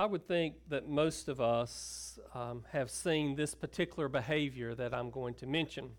I 0.00 0.06
would 0.06 0.28
think 0.28 0.54
that 0.68 0.88
most 0.88 1.26
of 1.26 1.40
us 1.40 2.20
um, 2.32 2.62
have 2.70 2.88
seen 2.88 3.34
this 3.34 3.52
particular 3.52 4.08
behavior 4.08 4.76
that 4.76 4.94
I'm 4.94 5.10
going 5.10 5.34
to 5.34 5.46
mention. 5.48 5.90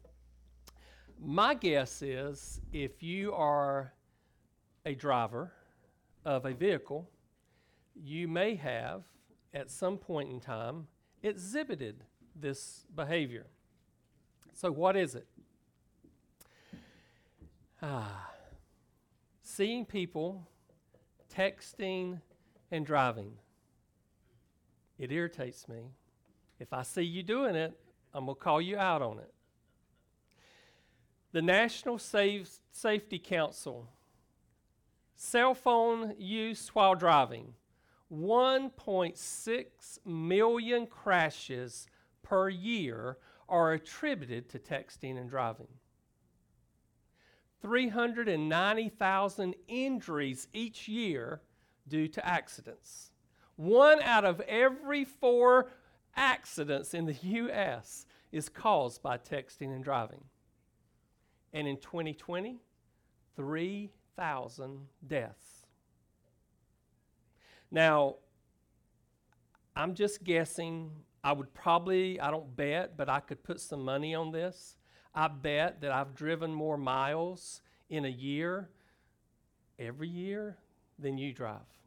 My 1.22 1.54
guess 1.54 2.02
is 2.02 2.62
if 2.72 3.04
you 3.04 3.34
are 3.34 3.92
a 4.86 4.96
driver 4.96 5.52
of 6.24 6.46
a 6.46 6.54
vehicle, 6.54 7.10
you 7.94 8.30
may 8.30 8.56
have, 8.56 9.04
at 9.54 9.70
some 9.70 9.98
point 9.98 10.32
in 10.32 10.40
time, 10.40 10.88
exhibited 11.22 12.06
this 12.34 12.86
behavior. 12.96 13.48
So, 14.54 14.72
what 14.72 14.96
is 14.96 15.16
it? 15.16 15.28
Ah, 17.82 18.30
seeing 19.42 19.84
people 19.84 20.48
texting 21.30 22.22
and 22.72 22.86
driving. 22.86 23.34
It 25.00 25.12
irritates 25.12 25.68
me. 25.68 25.94
If 26.60 26.74
I 26.74 26.84
see 26.84 27.02
you 27.04 27.24
doing 27.24 27.56
it, 27.56 27.80
I'm 28.14 28.26
going 28.26 28.36
to 28.36 28.42
call 28.42 28.62
you 28.62 28.78
out 28.78 29.02
on 29.02 29.18
it. 29.20 29.34
The 31.32 31.42
National 31.42 31.98
Safe 31.98 32.50
Safety 32.72 33.18
Council, 33.18 33.88
cell 35.16 35.54
phone 35.54 36.16
use 36.18 36.68
while 36.76 36.96
driving. 36.96 37.54
1.6 38.12 39.66
million 40.06 40.88
crashes 40.88 41.88
per 42.24 42.50
year 42.50 43.18
are 43.48 43.74
attributed 43.74 44.50
to 44.50 44.60
texting 44.60 45.18
and 45.18 45.30
driving. 45.30 45.68
390,000 47.62 49.56
injuries 49.68 50.48
each 50.54 50.88
year 50.88 51.42
due 51.88 52.08
to 52.08 52.26
accidents. 52.26 53.12
One 53.60 54.02
out 54.04 54.24
of 54.24 54.40
every 54.48 55.04
four 55.04 55.70
accidents 56.16 56.94
in 56.94 57.06
the 57.06 57.18
U.S. 57.24 58.06
is 58.32 58.48
caused 58.48 59.04
by 59.04 59.18
texting 59.18 59.76
and 59.76 59.84
driving. 59.84 60.24
And 61.52 61.68
in 61.68 61.76
2020, 61.76 62.62
3,000 63.36 64.80
deaths. 65.06 65.66
Now, 67.70 68.16
I'm 69.76 69.94
just 69.94 70.24
guessing. 70.24 70.92
I 71.22 71.34
would 71.34 71.54
probably, 71.54 72.18
I 72.18 72.32
don't 72.32 72.56
bet, 72.56 72.96
but 72.96 73.10
I 73.10 73.20
could 73.20 73.44
put 73.44 73.60
some 73.60 73.84
money 73.84 74.16
on 74.16 74.32
this. 74.32 74.78
I 75.14 75.28
bet 75.28 75.82
that 75.82 75.92
I've 75.92 76.16
driven 76.16 76.54
more 76.54 76.78
miles 76.78 77.60
in 77.90 78.06
a 78.06 78.10
year, 78.10 78.70
every 79.78 80.08
year, 80.08 80.56
than 80.98 81.18
you 81.18 81.34
drive. 81.34 81.79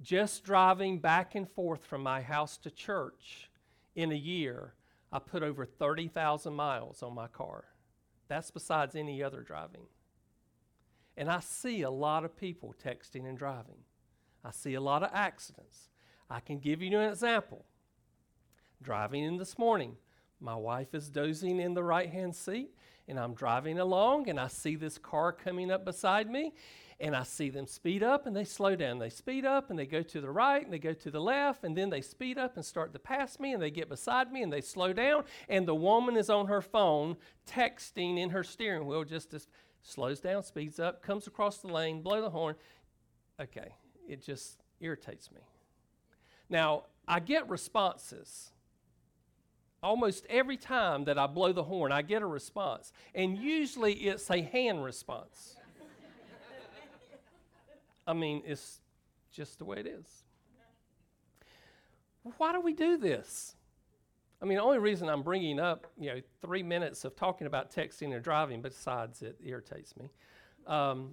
Just 0.00 0.44
driving 0.44 1.00
back 1.00 1.34
and 1.34 1.48
forth 1.48 1.84
from 1.84 2.02
my 2.02 2.22
house 2.22 2.56
to 2.58 2.70
church 2.70 3.50
in 3.96 4.12
a 4.12 4.16
year, 4.16 4.74
I 5.12 5.18
put 5.18 5.42
over 5.42 5.64
30,000 5.64 6.54
miles 6.54 7.02
on 7.02 7.14
my 7.14 7.26
car. 7.26 7.64
That's 8.28 8.50
besides 8.50 8.94
any 8.94 9.22
other 9.22 9.40
driving. 9.40 9.86
And 11.16 11.28
I 11.28 11.40
see 11.40 11.82
a 11.82 11.90
lot 11.90 12.24
of 12.24 12.36
people 12.36 12.74
texting 12.82 13.28
and 13.28 13.36
driving. 13.36 13.82
I 14.44 14.52
see 14.52 14.74
a 14.74 14.80
lot 14.80 15.02
of 15.02 15.10
accidents. 15.12 15.88
I 16.30 16.38
can 16.40 16.58
give 16.60 16.80
you 16.80 16.96
an 16.96 17.10
example. 17.10 17.64
Driving 18.80 19.24
in 19.24 19.36
this 19.36 19.58
morning, 19.58 19.96
my 20.40 20.54
wife 20.54 20.94
is 20.94 21.10
dozing 21.10 21.58
in 21.58 21.74
the 21.74 21.82
right 21.82 22.08
hand 22.08 22.36
seat, 22.36 22.70
and 23.08 23.18
I'm 23.18 23.34
driving 23.34 23.80
along, 23.80 24.28
and 24.28 24.38
I 24.38 24.46
see 24.46 24.76
this 24.76 24.98
car 24.98 25.32
coming 25.32 25.72
up 25.72 25.84
beside 25.84 26.30
me, 26.30 26.54
and 27.00 27.14
I 27.14 27.22
see 27.22 27.48
them 27.48 27.66
speed 27.66 28.02
up 28.02 28.26
and 28.26 28.34
they 28.34 28.44
slow 28.44 28.74
down. 28.74 28.98
They 28.98 29.10
speed 29.10 29.44
up 29.44 29.70
and 29.70 29.78
they 29.78 29.86
go 29.86 30.02
to 30.02 30.20
the 30.20 30.30
right 30.30 30.62
and 30.62 30.72
they 30.72 30.78
go 30.78 30.92
to 30.92 31.10
the 31.10 31.20
left, 31.20 31.64
and 31.64 31.76
then 31.76 31.90
they 31.90 32.00
speed 32.00 32.38
up 32.38 32.56
and 32.56 32.64
start 32.64 32.92
to 32.92 32.98
pass 32.98 33.38
me, 33.38 33.52
and 33.52 33.62
they 33.62 33.70
get 33.70 33.88
beside 33.88 34.32
me 34.32 34.42
and 34.42 34.52
they 34.52 34.60
slow 34.60 34.92
down. 34.92 35.24
And 35.48 35.66
the 35.66 35.74
woman 35.74 36.16
is 36.16 36.30
on 36.30 36.46
her 36.46 36.62
phone 36.62 37.16
texting 37.46 38.18
in 38.18 38.30
her 38.30 38.42
steering 38.42 38.86
wheel, 38.86 39.04
just 39.04 39.32
as 39.34 39.46
slows 39.82 40.20
down, 40.20 40.42
speeds 40.42 40.80
up, 40.80 41.02
comes 41.02 41.26
across 41.26 41.58
the 41.58 41.68
lane, 41.68 42.02
blow 42.02 42.20
the 42.20 42.30
horn. 42.30 42.56
Okay, 43.40 43.74
it 44.08 44.24
just 44.24 44.58
irritates 44.80 45.30
me. 45.30 45.40
Now, 46.50 46.84
I 47.06 47.20
get 47.20 47.48
responses 47.48 48.50
Almost 49.82 50.26
every 50.28 50.56
time 50.56 51.04
that 51.04 51.18
I 51.18 51.26
blow 51.26 51.52
the 51.52 51.62
horn, 51.62 51.92
I 51.92 52.02
get 52.02 52.22
a 52.22 52.26
response. 52.26 52.92
And 53.14 53.38
usually 53.38 53.92
it's 53.92 54.28
a 54.28 54.42
hand 54.42 54.82
response. 54.82 55.56
I 58.08 58.14
mean, 58.14 58.42
it's 58.46 58.80
just 59.30 59.58
the 59.58 59.66
way 59.66 59.76
it 59.76 59.86
is. 59.86 60.24
Why 62.38 62.52
do 62.52 62.60
we 62.60 62.72
do 62.72 62.96
this? 62.96 63.54
I 64.40 64.46
mean, 64.46 64.56
the 64.56 64.62
only 64.62 64.78
reason 64.78 65.08
I'm 65.08 65.22
bringing 65.22 65.60
up, 65.60 65.86
you 65.98 66.10
know, 66.10 66.20
three 66.40 66.62
minutes 66.62 67.04
of 67.04 67.14
talking 67.14 67.46
about 67.46 67.70
texting 67.70 68.14
and 68.14 68.22
driving, 68.22 68.62
besides 68.62 69.22
it 69.22 69.36
irritates 69.44 69.96
me. 69.96 70.10
Um, 70.66 71.10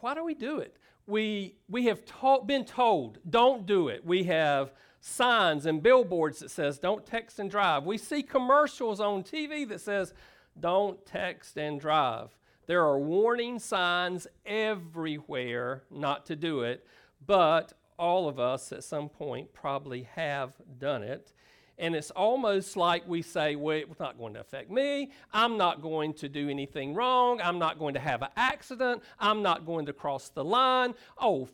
why 0.00 0.14
do 0.14 0.24
we 0.24 0.34
do 0.34 0.58
it? 0.58 0.76
We, 1.06 1.56
we 1.68 1.86
have 1.86 2.04
ta- 2.04 2.40
been 2.40 2.64
told, 2.64 3.18
don't 3.28 3.66
do 3.66 3.88
it. 3.88 4.04
We 4.04 4.24
have 4.24 4.72
signs 5.00 5.66
and 5.66 5.82
billboards 5.82 6.40
that 6.40 6.50
says 6.50 6.78
don't 6.78 7.04
text 7.04 7.38
and 7.38 7.50
drive. 7.50 7.84
We 7.84 7.98
see 7.98 8.22
commercials 8.22 9.00
on 9.00 9.24
TV 9.24 9.68
that 9.68 9.80
says 9.80 10.14
don't 10.58 11.04
text 11.06 11.56
and 11.56 11.80
drive. 11.80 12.36
There 12.70 12.84
are 12.84 13.00
warning 13.00 13.58
signs 13.58 14.28
everywhere 14.46 15.82
not 15.90 16.24
to 16.26 16.36
do 16.36 16.60
it, 16.60 16.86
but 17.26 17.72
all 17.98 18.28
of 18.28 18.38
us 18.38 18.70
at 18.70 18.84
some 18.84 19.08
point 19.08 19.52
probably 19.52 20.04
have 20.14 20.52
done 20.78 21.02
it. 21.02 21.32
And 21.78 21.96
it's 21.96 22.12
almost 22.12 22.76
like 22.76 23.08
we 23.08 23.22
say, 23.22 23.56
well, 23.56 23.76
it's 23.76 23.98
not 23.98 24.18
going 24.18 24.34
to 24.34 24.40
affect 24.40 24.70
me. 24.70 25.10
I'm 25.32 25.56
not 25.56 25.82
going 25.82 26.14
to 26.14 26.28
do 26.28 26.48
anything 26.48 26.94
wrong. 26.94 27.40
I'm 27.40 27.58
not 27.58 27.80
going 27.80 27.94
to 27.94 28.00
have 28.00 28.22
an 28.22 28.28
accident. 28.36 29.02
I'm 29.18 29.42
not 29.42 29.66
going 29.66 29.86
to 29.86 29.92
cross 29.92 30.28
the 30.28 30.44
line. 30.44 30.94
Oh, 31.18 31.48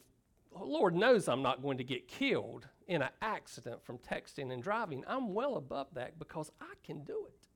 Lord 0.54 0.94
knows 0.94 1.28
I'm 1.28 1.41
not 1.41 1.62
going 1.62 1.78
to 1.78 1.84
get 1.84 2.09
killed 2.09 2.69
in 2.88 3.00
an 3.00 3.09
accident 3.22 3.83
from 3.83 3.97
texting 3.97 4.53
and 4.53 4.62
driving. 4.62 5.03
I'm 5.09 5.33
well 5.33 5.56
above 5.56 5.87
that 5.94 6.19
because 6.19 6.53
I 6.60 6.75
can 6.84 7.04
do 7.04 7.25
it. 7.27 7.48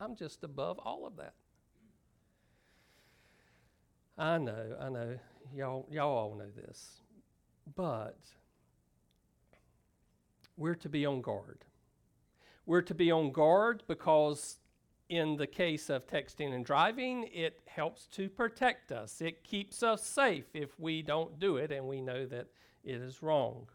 I'm 0.00 0.16
just 0.16 0.42
above 0.42 0.80
all 0.80 1.06
of 1.06 1.16
that. 1.18 1.34
I 4.18 4.38
know, 4.38 4.76
I 4.80 4.88
know. 4.88 5.18
Y'all, 5.54 5.86
y'all 5.90 6.16
all 6.16 6.34
know 6.34 6.50
this. 6.56 7.02
But 7.74 8.18
we're 10.56 10.74
to 10.76 10.88
be 10.88 11.04
on 11.04 11.20
guard. 11.20 11.64
We're 12.64 12.82
to 12.82 12.94
be 12.94 13.10
on 13.10 13.30
guard 13.30 13.82
because, 13.86 14.58
in 15.08 15.36
the 15.36 15.46
case 15.46 15.90
of 15.90 16.06
texting 16.06 16.54
and 16.54 16.64
driving, 16.64 17.28
it 17.32 17.60
helps 17.66 18.06
to 18.08 18.28
protect 18.28 18.90
us. 18.90 19.20
It 19.20 19.44
keeps 19.44 19.82
us 19.82 20.04
safe 20.04 20.46
if 20.54 20.80
we 20.80 21.02
don't 21.02 21.38
do 21.38 21.58
it, 21.58 21.70
and 21.70 21.86
we 21.86 22.00
know 22.00 22.26
that 22.26 22.48
it 22.82 23.02
is 23.02 23.22
wrong. 23.22 23.68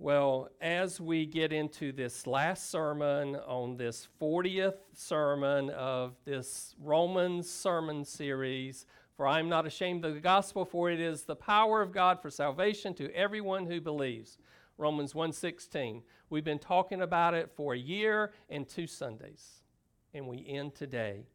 Well, 0.00 0.50
as 0.60 1.00
we 1.00 1.26
get 1.26 1.52
into 1.52 1.92
this 1.92 2.26
last 2.26 2.70
sermon 2.70 3.36
on 3.36 3.76
this 3.76 4.06
40th 4.20 4.76
sermon 4.94 5.70
of 5.70 6.14
this 6.24 6.74
Romans 6.80 7.50
sermon 7.50 8.04
series, 8.04 8.86
for 9.18 9.26
I 9.26 9.40
am 9.40 9.48
not 9.48 9.66
ashamed 9.66 10.04
of 10.04 10.14
the 10.14 10.20
gospel, 10.20 10.64
for 10.64 10.92
it 10.92 11.00
is 11.00 11.24
the 11.24 11.34
power 11.34 11.82
of 11.82 11.90
God 11.90 12.22
for 12.22 12.30
salvation 12.30 12.94
to 12.94 13.12
everyone 13.12 13.66
who 13.66 13.80
believes. 13.80 14.38
Romans 14.76 15.12
1:16. 15.12 16.04
We've 16.30 16.44
been 16.44 16.60
talking 16.60 17.02
about 17.02 17.34
it 17.34 17.50
for 17.50 17.74
a 17.74 17.78
year 17.78 18.32
and 18.48 18.68
two 18.68 18.86
Sundays, 18.86 19.64
and 20.14 20.28
we 20.28 20.46
end 20.46 20.76
today. 20.76 21.26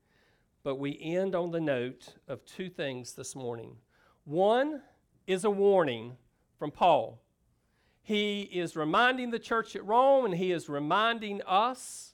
But 0.63 0.77
we 0.77 0.97
end 0.97 1.35
on 1.35 1.51
the 1.51 1.59
note 1.59 2.15
of 2.25 2.45
two 2.45 2.69
things 2.69 3.15
this 3.15 3.35
morning. 3.35 3.75
One 4.23 4.81
is 5.27 5.43
a 5.43 5.51
warning 5.51 6.15
from 6.57 6.71
Paul. 6.71 7.21
He 8.01 8.43
is 8.43 8.77
reminding 8.77 9.31
the 9.31 9.39
church 9.39 9.75
at 9.75 9.83
Rome 9.83 10.23
and 10.23 10.35
he 10.35 10.53
is 10.53 10.69
reminding 10.69 11.41
us 11.41 12.13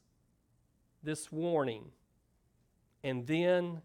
this 1.04 1.32
warning. 1.32 1.92
And 3.04 3.28
then 3.28 3.84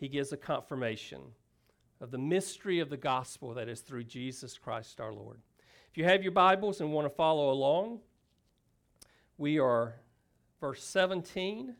he 0.00 0.08
gives 0.08 0.32
a 0.32 0.36
confirmation 0.36 1.20
of 2.00 2.10
the 2.10 2.18
mystery 2.18 2.80
of 2.80 2.88
the 2.88 2.96
gospel 2.96 3.52
that 3.52 3.68
is 3.68 3.82
through 3.82 4.04
Jesus 4.04 4.56
Christ 4.56 4.98
our 4.98 5.12
Lord. 5.12 5.40
If 5.90 5.98
you 5.98 6.04
have 6.04 6.22
your 6.22 6.32
Bibles 6.32 6.80
and 6.80 6.90
want 6.90 7.04
to 7.04 7.14
follow 7.14 7.50
along, 7.50 8.00
we 9.36 9.58
are 9.58 9.96
verse 10.58 10.82
17, 10.82 11.74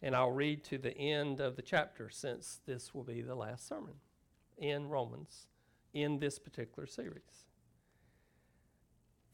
and 0.00 0.16
I'll 0.16 0.32
read 0.32 0.64
to 0.64 0.78
the 0.78 0.96
end 0.96 1.40
of 1.40 1.54
the 1.54 1.62
chapter 1.62 2.08
since 2.08 2.60
this 2.64 2.94
will 2.94 3.04
be 3.04 3.20
the 3.20 3.34
last 3.34 3.68
sermon 3.68 3.94
in 4.56 4.88
Romans 4.88 5.46
in 5.92 6.18
this 6.18 6.38
particular 6.38 6.86
series. 6.86 7.44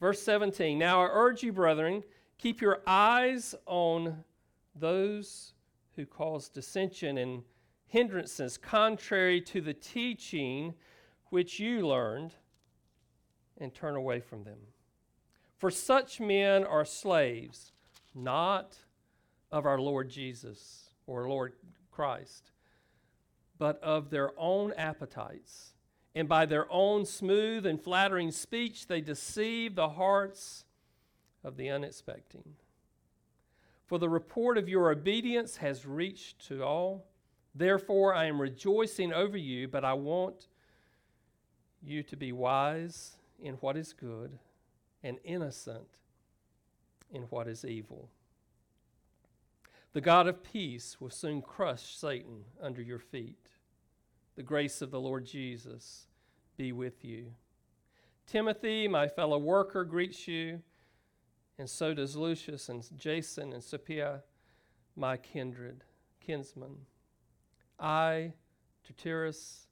Verse 0.01 0.21
17 0.21 0.77
Now 0.77 1.01
I 1.01 1.07
urge 1.09 1.43
you, 1.43 1.53
brethren, 1.53 2.03
keep 2.37 2.59
your 2.59 2.81
eyes 2.85 3.55
on 3.65 4.25
those 4.75 5.53
who 5.95 6.05
cause 6.05 6.49
dissension 6.49 7.17
and 7.19 7.43
hindrances 7.87 8.57
contrary 8.57 9.41
to 9.41 9.61
the 9.61 9.73
teaching 9.73 10.73
which 11.29 11.59
you 11.59 11.87
learned, 11.87 12.33
and 13.57 13.73
turn 13.73 13.95
away 13.95 14.19
from 14.19 14.43
them. 14.43 14.59
For 15.57 15.71
such 15.71 16.19
men 16.19 16.63
are 16.63 16.85
slaves, 16.85 17.71
not 18.13 18.77
of 19.51 19.65
our 19.65 19.79
Lord 19.79 20.09
Jesus 20.09 20.89
or 21.07 21.29
Lord 21.29 21.53
Christ, 21.91 22.51
but 23.57 23.81
of 23.81 24.09
their 24.09 24.31
own 24.37 24.73
appetites. 24.73 25.73
And 26.15 26.27
by 26.27 26.45
their 26.45 26.71
own 26.71 27.05
smooth 27.05 27.65
and 27.65 27.81
flattering 27.81 28.31
speech, 28.31 28.87
they 28.87 29.01
deceive 29.01 29.75
the 29.75 29.89
hearts 29.89 30.65
of 31.43 31.57
the 31.57 31.69
unexpecting. 31.69 32.55
For 33.85 33.97
the 33.97 34.09
report 34.09 34.57
of 34.57 34.69
your 34.69 34.91
obedience 34.91 35.57
has 35.57 35.85
reached 35.85 36.47
to 36.47 36.63
all. 36.63 37.05
Therefore, 37.55 38.13
I 38.13 38.25
am 38.25 38.41
rejoicing 38.41 39.13
over 39.13 39.37
you, 39.37 39.67
but 39.67 39.85
I 39.85 39.93
want 39.93 40.47
you 41.81 42.01
to 42.03 42.15
be 42.15 42.31
wise 42.31 43.17
in 43.39 43.55
what 43.55 43.77
is 43.77 43.93
good 43.93 44.39
and 45.03 45.17
innocent 45.23 45.87
in 47.11 47.23
what 47.23 47.47
is 47.47 47.63
evil. 47.63 48.09
The 49.93 50.01
God 50.01 50.27
of 50.27 50.43
peace 50.43 50.99
will 50.99 51.11
soon 51.11 51.41
crush 51.41 51.95
Satan 51.95 52.45
under 52.61 52.81
your 52.81 52.99
feet. 52.99 53.49
The 54.35 54.43
grace 54.43 54.81
of 54.81 54.89
the 54.89 54.99
Lord 54.99 55.25
Jesus 55.25 56.07
be 56.57 56.71
with 56.71 57.05
you. 57.05 57.27
Timothy, 58.25 58.87
my 58.87 59.07
fellow 59.07 59.37
worker, 59.37 59.83
greets 59.83 60.27
you, 60.27 60.61
and 61.59 61.69
so 61.69 61.93
does 61.93 62.15
Lucius 62.15 62.69
and 62.69 62.83
Jason 62.97 63.53
and 63.53 63.63
Sophia, 63.63 64.23
my 64.95 65.17
kindred, 65.17 65.83
kinsmen. 66.19 66.77
I, 67.79 68.33
Tertius, 68.85 69.67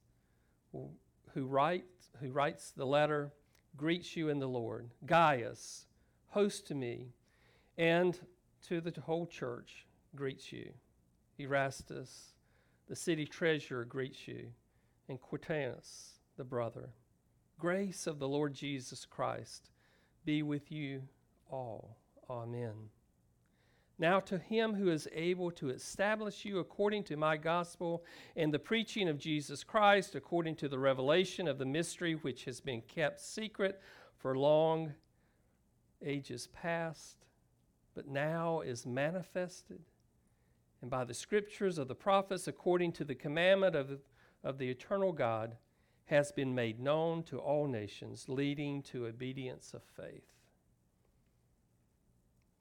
who, 0.72 1.46
write, 1.46 1.86
who 2.20 2.32
writes 2.32 2.72
the 2.72 2.86
letter, 2.86 3.32
greets 3.76 4.16
you 4.16 4.30
in 4.30 4.40
the 4.40 4.48
Lord. 4.48 4.90
Gaius, 5.06 5.86
host 6.28 6.68
to 6.68 6.76
me, 6.76 7.14
and 7.78 8.20
to 8.68 8.82
the 8.82 8.94
whole 9.02 9.26
church, 9.26 9.86
greets 10.16 10.52
you. 10.52 10.72
Erastus, 11.40 12.34
the 12.88 12.96
city 12.96 13.26
treasurer, 13.26 13.86
greets 13.86 14.28
you, 14.28 14.48
and 15.10 15.20
Quirtanus, 15.20 16.20
the 16.38 16.44
brother. 16.44 16.90
Grace 17.58 18.08
of 18.08 18.20
the 18.20 18.28
Lord 18.28 18.54
Jesus 18.54 19.06
Christ 19.06 19.70
be 20.26 20.44
with 20.44 20.72
you 20.72 21.04
all. 21.50 21.98
Amen. 22.30 22.90
Now, 24.02 24.20
to 24.22 24.40
him 24.40 24.74
who 24.74 24.90
is 24.90 25.08
able 25.14 25.52
to 25.52 25.70
establish 25.70 26.44
you 26.44 26.58
according 26.58 27.04
to 27.04 27.18
my 27.18 27.38
gospel 27.38 28.04
and 28.36 28.52
the 28.52 28.58
preaching 28.58 29.08
of 29.08 29.20
Jesus 29.20 29.64
Christ, 29.64 30.16
according 30.16 30.56
to 30.56 30.68
the 30.68 30.80
revelation 30.80 31.48
of 31.48 31.60
the 31.60 31.68
mystery 31.68 32.14
which 32.14 32.46
has 32.46 32.60
been 32.60 32.82
kept 32.82 33.20
secret 33.20 33.80
for 34.18 34.36
long 34.36 34.92
ages 36.04 36.48
past, 36.48 37.28
but 37.94 38.08
now 38.08 38.62
is 38.62 38.88
manifested, 38.88 39.82
and 40.82 40.90
by 40.90 41.04
the 41.04 41.14
scriptures 41.14 41.78
of 41.78 41.88
the 41.88 41.94
prophets, 41.94 42.48
according 42.48 42.94
to 42.94 43.04
the 43.04 43.14
commandment 43.14 43.76
of 43.76 43.88
the, 43.88 44.00
of 44.44 44.58
the 44.58 44.68
eternal 44.68 45.12
God, 45.12 45.58
has 46.06 46.32
been 46.32 46.56
made 46.56 46.80
known 46.80 47.22
to 47.26 47.38
all 47.38 47.68
nations, 47.68 48.26
leading 48.28 48.82
to 48.82 49.06
obedience 49.06 49.76
of 49.76 49.84
faith. 49.84 50.26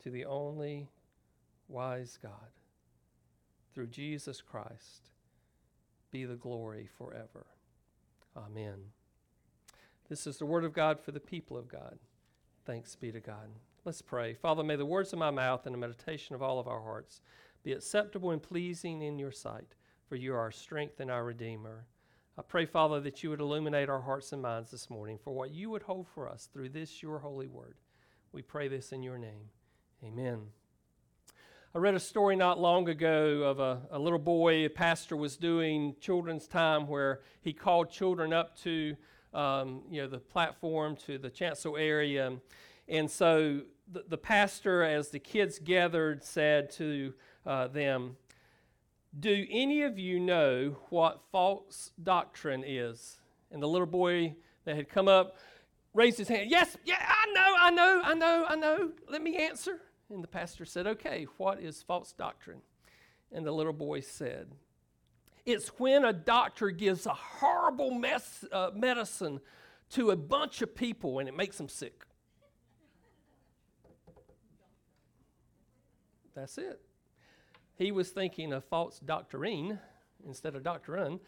To 0.03 0.11
the 0.11 0.27
only 0.27 0.91
wise 1.71 2.19
God, 2.21 2.53
through 3.73 3.89
Jesus 3.89 4.41
Christ, 4.43 5.11
be 6.11 6.25
the 6.25 6.35
glory 6.35 6.89
forever. 6.99 7.47
Amen. 8.37 8.79
This 10.09 10.27
is 10.27 10.39
the 10.39 10.47
word 10.47 10.65
of 10.65 10.73
God 10.73 10.99
for 11.01 11.13
the 11.13 11.21
people 11.21 11.57
of 11.57 11.69
God. 11.69 11.99
Thanks 12.67 12.97
be 12.97 13.13
to 13.13 13.21
God. 13.21 13.49
Let's 13.85 14.03
pray. 14.03 14.35
Father, 14.35 14.63
may 14.63 14.77
the 14.77 14.85
words 14.85 15.13
of 15.13 15.19
my 15.19 15.31
mouth 15.31 15.67
and 15.67 15.75
the 15.75 15.79
meditation 15.79 16.35
of 16.35 16.43
all 16.43 16.59
of 16.59 16.67
our 16.67 16.83
hearts 16.83 17.23
be 17.63 17.73
acceptable 17.73 18.31
and 18.31 18.43
pleasing 18.43 19.03
in 19.03 19.19
your 19.19 19.33
sight, 19.33 19.75
for 20.09 20.17
you 20.17 20.35
are 20.35 20.39
our 20.39 20.51
strength 20.51 21.01
and 21.01 21.11
our 21.11 21.25
Redeemer. 21.25 21.87
I 22.37 22.43
pray, 22.43 22.67
Father, 22.67 23.01
that 23.01 23.23
you 23.23 23.31
would 23.31 23.41
illuminate 23.41 23.89
our 23.89 24.01
hearts 24.01 24.33
and 24.33 24.43
minds 24.43 24.71
this 24.71 24.91
morning 24.91 25.19
for 25.23 25.33
what 25.33 25.51
you 25.51 25.71
would 25.71 25.83
hold 25.83 26.09
for 26.09 26.29
us 26.29 26.49
through 26.53 26.71
this, 26.71 27.03
your 27.03 27.19
holy 27.19 27.47
word. 27.47 27.77
We 28.33 28.43
pray 28.43 28.69
this 28.69 28.93
in 28.93 29.03
your 29.03 29.19
name. 29.19 29.51
Amen. 30.05 30.47
I 31.73 31.79
read 31.79 31.95
a 31.95 32.01
story 32.01 32.35
not 32.35 32.59
long 32.59 32.89
ago 32.89 33.45
of 33.45 33.61
a, 33.61 33.81
a 33.93 33.99
little 34.01 34.19
boy, 34.19 34.67
a 34.67 34.69
pastor 34.69 35.17
was 35.17 35.37
doing 35.37 35.95
children's 36.01 36.49
time 36.49 36.89
where 36.89 37.21
he 37.43 37.53
called 37.53 37.93
children 37.93 38.33
up 38.33 38.59
to 38.63 38.97
um, 39.33 39.83
you 39.89 40.03
know, 40.03 40.09
the 40.09 40.19
platform, 40.19 40.97
to 41.07 41.17
the 41.17 41.31
chancel 41.31 41.77
area. 41.77 42.33
And 42.89 43.09
so 43.09 43.61
the, 43.87 44.05
the 44.09 44.19
pastor, 44.19 44.83
as 44.83 45.11
the 45.11 45.21
kids 45.21 45.61
gathered, 45.61 46.25
said 46.25 46.73
to 46.73 47.15
uh, 47.47 47.69
them, 47.69 48.17
Do 49.21 49.47
any 49.49 49.83
of 49.83 49.97
you 49.97 50.19
know 50.19 50.77
what 50.89 51.21
false 51.31 51.93
doctrine 52.03 52.65
is? 52.67 53.21
And 53.53 53.63
the 53.63 53.69
little 53.69 53.87
boy 53.87 54.35
that 54.65 54.75
had 54.75 54.89
come 54.89 55.07
up 55.07 55.37
raised 55.95 56.19
his 56.19 56.27
hand. 56.27 56.51
Yes, 56.51 56.77
yeah, 56.85 56.97
I 56.99 57.33
know, 57.33 57.55
I 57.61 57.71
know, 57.71 58.03
I 58.05 58.15
know, 58.15 58.47
I 58.49 58.57
know. 58.57 58.91
Let 59.09 59.23
me 59.23 59.37
answer. 59.37 59.81
And 60.11 60.23
the 60.23 60.29
pastor 60.29 60.65
said, 60.65 60.87
Okay, 60.87 61.27
what 61.37 61.61
is 61.61 61.83
false 61.83 62.13
doctrine? 62.13 62.63
And 63.33 63.47
the 63.47 63.53
little 63.53 63.73
boy 63.73 64.01
said, 64.01 64.49
It's 65.47 65.69
when 65.79 66.05
a 66.05 66.13
doctor 66.13 66.71
gives 66.71 67.07
a 67.07 67.15
horrible 67.15 67.93
mess, 67.93 68.45
uh, 68.51 68.71
medicine 68.75 69.41
to 69.91 70.11
a 70.11 70.17
bunch 70.17 70.63
of 70.63 70.75
people 70.75 71.19
and 71.19 71.29
it 71.29 71.37
makes 71.37 71.57
them 71.57 71.69
sick. 71.69 72.05
That's 76.35 76.59
it. 76.59 76.81
He 77.77 77.93
was 77.93 78.11
thinking 78.11 78.53
of 78.53 78.65
false 78.65 78.99
doctrine 78.99 79.79
instead 80.27 80.55
of 80.55 80.63
doctrine, 80.63 81.19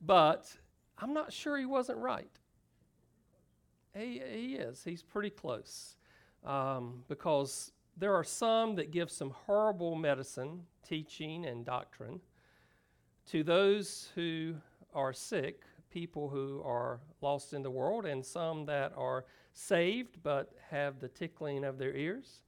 but 0.00 0.54
I'm 0.98 1.14
not 1.14 1.32
sure 1.32 1.56
he 1.56 1.66
wasn't 1.66 1.98
right. 1.98 2.30
He, 3.96 4.20
he 4.32 4.54
is. 4.54 4.84
He's 4.84 5.02
pretty 5.02 5.30
close. 5.30 5.96
Um, 6.44 7.04
because 7.08 7.72
there 8.00 8.14
are 8.14 8.24
some 8.24 8.76
that 8.76 8.90
give 8.90 9.10
some 9.10 9.30
horrible 9.46 9.94
medicine, 9.94 10.62
teaching, 10.88 11.44
and 11.44 11.66
doctrine 11.66 12.18
to 13.26 13.44
those 13.44 14.08
who 14.14 14.54
are 14.94 15.12
sick, 15.12 15.62
people 15.90 16.30
who 16.30 16.62
are 16.64 17.00
lost 17.20 17.52
in 17.52 17.62
the 17.62 17.70
world, 17.70 18.06
and 18.06 18.24
some 18.24 18.64
that 18.64 18.92
are 18.96 19.26
saved 19.52 20.16
but 20.22 20.50
have 20.70 20.98
the 20.98 21.08
tickling 21.08 21.62
of 21.62 21.76
their 21.76 21.94
ears. 21.94 22.40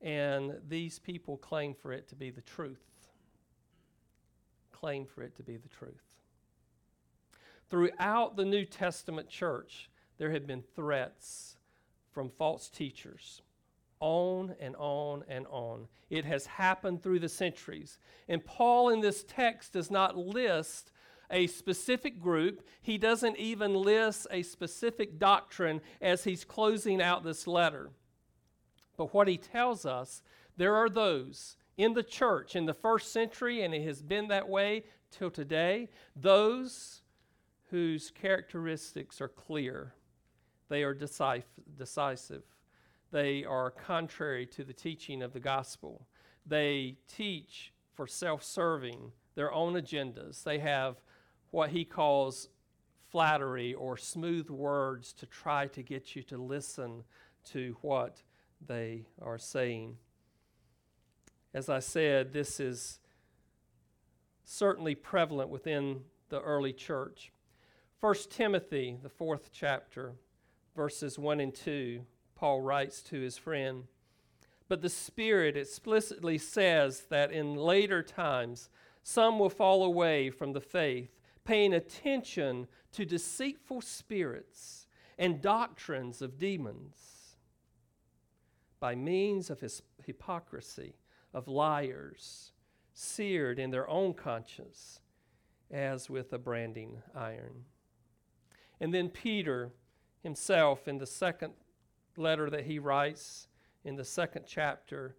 And 0.00 0.54
these 0.66 0.98
people 0.98 1.36
claim 1.36 1.74
for 1.74 1.92
it 1.92 2.08
to 2.08 2.16
be 2.16 2.30
the 2.30 2.40
truth. 2.40 2.80
Claim 4.72 5.04
for 5.04 5.22
it 5.22 5.36
to 5.36 5.42
be 5.42 5.58
the 5.58 5.68
truth. 5.68 6.02
Throughout 7.68 8.36
the 8.36 8.44
New 8.46 8.64
Testament 8.64 9.28
church, 9.28 9.90
there 10.16 10.30
have 10.30 10.46
been 10.46 10.64
threats 10.74 11.58
from 12.10 12.30
false 12.30 12.70
teachers 12.70 13.42
on 14.00 14.54
and 14.60 14.76
on 14.76 15.24
and 15.28 15.46
on. 15.48 15.88
It 16.10 16.24
has 16.24 16.46
happened 16.46 17.02
through 17.02 17.20
the 17.20 17.28
centuries. 17.28 17.98
And 18.28 18.44
Paul 18.44 18.90
in 18.90 19.00
this 19.00 19.24
text 19.24 19.72
does 19.72 19.90
not 19.90 20.16
list 20.16 20.90
a 21.30 21.46
specific 21.46 22.20
group, 22.20 22.66
he 22.80 22.96
doesn't 22.96 23.36
even 23.36 23.74
list 23.74 24.26
a 24.30 24.42
specific 24.42 25.18
doctrine 25.18 25.82
as 26.00 26.24
he's 26.24 26.42
closing 26.44 27.02
out 27.02 27.22
this 27.22 27.46
letter. 27.46 27.90
But 28.96 29.12
what 29.12 29.28
he 29.28 29.36
tells 29.36 29.84
us, 29.84 30.22
there 30.56 30.74
are 30.74 30.88
those 30.88 31.56
in 31.76 31.92
the 31.92 32.02
church 32.02 32.56
in 32.56 32.66
the 32.66 32.74
first 32.74 33.12
century, 33.12 33.62
and 33.62 33.74
it 33.74 33.84
has 33.84 34.02
been 34.02 34.28
that 34.28 34.48
way 34.48 34.84
till 35.10 35.30
today, 35.30 35.88
those 36.16 37.02
whose 37.70 38.10
characteristics 38.10 39.20
are 39.20 39.28
clear. 39.28 39.94
They 40.68 40.82
are 40.82 40.94
decisive. 40.94 42.42
They 43.10 43.44
are 43.44 43.70
contrary 43.70 44.46
to 44.46 44.64
the 44.64 44.72
teaching 44.72 45.22
of 45.22 45.32
the 45.32 45.40
gospel. 45.40 46.06
They 46.46 46.96
teach 47.08 47.72
for 47.94 48.06
self 48.06 48.42
serving, 48.42 49.12
their 49.34 49.52
own 49.52 49.74
agendas. 49.74 50.42
They 50.42 50.58
have 50.58 50.96
what 51.50 51.70
he 51.70 51.84
calls 51.84 52.48
flattery 53.10 53.72
or 53.74 53.96
smooth 53.96 54.50
words 54.50 55.12
to 55.14 55.26
try 55.26 55.66
to 55.68 55.82
get 55.82 56.14
you 56.14 56.22
to 56.24 56.36
listen 56.36 57.04
to 57.46 57.76
what 57.80 58.22
they 58.66 59.06
are 59.22 59.38
saying. 59.38 59.96
As 61.54 61.68
I 61.68 61.78
said, 61.78 62.32
this 62.32 62.60
is 62.60 63.00
certainly 64.44 64.94
prevalent 64.94 65.48
within 65.48 66.02
the 66.28 66.40
early 66.40 66.72
church. 66.74 67.32
1 68.00 68.14
Timothy, 68.30 68.98
the 69.02 69.08
fourth 69.08 69.50
chapter, 69.52 70.12
verses 70.76 71.18
1 71.18 71.40
and 71.40 71.54
2 71.54 72.02
Paul 72.38 72.60
writes 72.60 73.02
to 73.02 73.20
his 73.20 73.36
friend. 73.36 73.84
But 74.68 74.80
the 74.80 74.88
Spirit 74.88 75.56
explicitly 75.56 76.38
says 76.38 77.04
that 77.10 77.32
in 77.32 77.56
later 77.56 78.00
times, 78.00 78.70
some 79.02 79.40
will 79.40 79.50
fall 79.50 79.82
away 79.82 80.30
from 80.30 80.52
the 80.52 80.60
faith, 80.60 81.18
paying 81.44 81.74
attention 81.74 82.68
to 82.92 83.04
deceitful 83.04 83.80
spirits 83.80 84.86
and 85.18 85.42
doctrines 85.42 86.22
of 86.22 86.38
demons 86.38 87.36
by 88.78 88.94
means 88.94 89.50
of 89.50 89.58
his 89.58 89.82
hypocrisy 90.06 90.94
of 91.34 91.48
liars, 91.48 92.52
seared 92.94 93.58
in 93.58 93.70
their 93.72 93.88
own 93.88 94.14
conscience 94.14 95.00
as 95.72 96.08
with 96.08 96.32
a 96.32 96.38
branding 96.38 97.02
iron. 97.16 97.64
And 98.80 98.94
then 98.94 99.08
Peter 99.08 99.72
himself, 100.22 100.86
in 100.86 100.98
the 100.98 101.06
second 101.06 101.54
letter 102.18 102.50
that 102.50 102.64
he 102.64 102.78
writes, 102.78 103.48
in 103.84 103.96
the 103.96 104.04
second 104.04 104.44
chapter, 104.46 105.16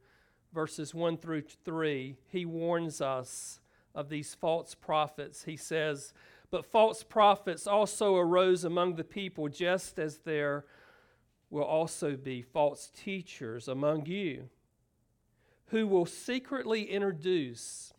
verses 0.54 0.94
1 0.94 1.18
through 1.18 1.42
3, 1.42 2.18
he 2.28 2.46
warns 2.46 3.02
us 3.02 3.60
of 3.96 4.10
these 4.10 4.36
false 4.36 4.76
prophets. 4.76 5.44
He 5.44 5.58
says, 5.58 6.14
But 6.52 6.66
false 6.66 7.04
prophets 7.04 7.66
also 7.68 8.16
arose 8.16 8.64
among 8.64 8.96
the 8.96 9.04
people, 9.04 9.48
just 9.48 10.00
as 10.00 10.20
there 10.20 10.66
will 11.50 11.64
also 11.64 12.16
be 12.16 12.42
false 12.42 12.92
teachers 12.96 13.68
among 13.68 14.06
you, 14.06 14.50
who 15.68 15.88
will 15.88 16.06
secretly 16.06 16.84
introduce 16.84 17.94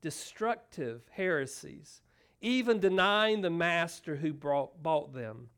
destructive 0.00 1.02
heresies, 1.12 2.02
even 2.40 2.80
denying 2.80 3.40
the 3.40 3.50
master 3.50 4.16
who 4.16 4.32
brought, 4.32 4.82
bought 4.82 5.14
them, 5.14 5.48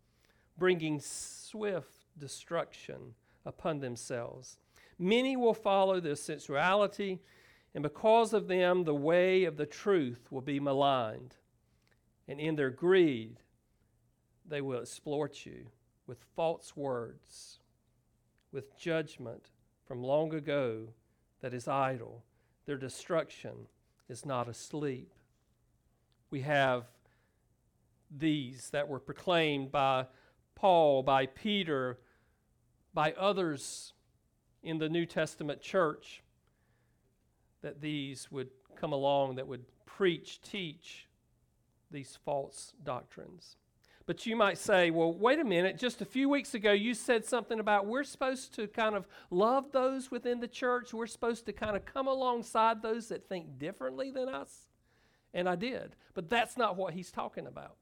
bringing 0.57 1.01
swift 1.01 2.04
destruction 2.19 3.15
upon 3.45 3.81
themselves. 3.81 4.59
Many 4.99 5.37
will 5.37 5.55
follow 5.55 6.01
their 6.01 6.17
sensuality, 6.17 7.21
and 7.75 7.83
because 7.83 8.33
of 8.33 8.49
them, 8.49 8.85
the 8.85 8.95
way 8.95 9.45
of 9.45 9.57
the 9.57 9.67
truth 9.67 10.29
will 10.31 10.41
be 10.41 10.61
maligned. 10.61 11.37
And 12.29 12.41
in 12.41 12.57
their 12.57 12.71
greed, 12.71 13.41
they 14.47 14.61
will 14.61 14.81
exploit 14.81 15.45
you 15.45 15.67
with 16.07 16.19
false 16.37 16.77
words, 16.77 17.59
with 18.53 18.79
judgment 18.79 19.51
from 19.87 20.03
long 20.03 20.33
ago 20.35 20.89
that 21.41 21.55
is 21.55 21.69
idle. 21.69 22.25
Their 22.67 22.77
destruction 22.77 23.69
is 24.09 24.25
not 24.25 24.49
asleep. 24.49 25.13
We 26.31 26.41
have 26.43 26.85
these 28.11 28.71
that 28.71 28.89
were 28.89 29.01
proclaimed 29.01 29.73
by 29.73 30.07
Paul, 30.55 31.03
by 31.03 31.27
Peter, 31.27 31.99
by 32.95 33.13
others 33.13 33.93
in 34.63 34.79
the 34.79 34.89
New 34.89 35.05
Testament 35.05 35.61
church, 35.61 36.23
that 37.61 37.81
these 37.81 38.31
would 38.31 38.49
come 38.77 38.93
along 38.93 39.37
that 39.37 39.47
would 39.47 39.65
preach, 39.85 40.41
teach 40.41 41.07
these 41.91 42.19
false 42.25 42.73
doctrines. 42.83 43.57
But 44.07 44.27
you 44.27 44.37
might 44.37 44.59
say, 44.59 44.91
well, 44.91 45.13
wait 45.13 45.39
a 45.39 45.45
minute, 45.45 45.79
just 45.79 46.03
a 46.03 46.05
few 46.05 46.29
weeks 46.29 46.55
ago 46.55 46.73
you 46.73 46.93
said 46.93 47.25
something 47.25 47.59
about 47.59 47.87
we're 47.87 48.05
supposed 48.05 48.55
to 48.57 48.67
kind 48.67 48.95
of 48.95 49.07
love 49.31 49.73
those 49.73 50.11
within 50.11 50.41
the 50.41 50.49
church. 50.49 50.93
We're 50.93 51.07
supposed 51.07 51.47
to 51.47 51.53
kind 51.53 51.75
of 51.75 51.87
come 51.87 52.07
alongside 52.07 52.83
those 52.83 53.09
that 53.09 53.29
think 53.29 53.59
differently 53.59 54.11
than 54.11 54.29
us. 54.29 54.69
And 55.33 55.49
I 55.49 55.57
did. 55.57 55.97
But 56.13 56.29
that's 56.29 56.57
not 56.57 56.77
what 56.77 56.93
he's 56.93 57.11
talking 57.11 57.47
about. 57.47 57.77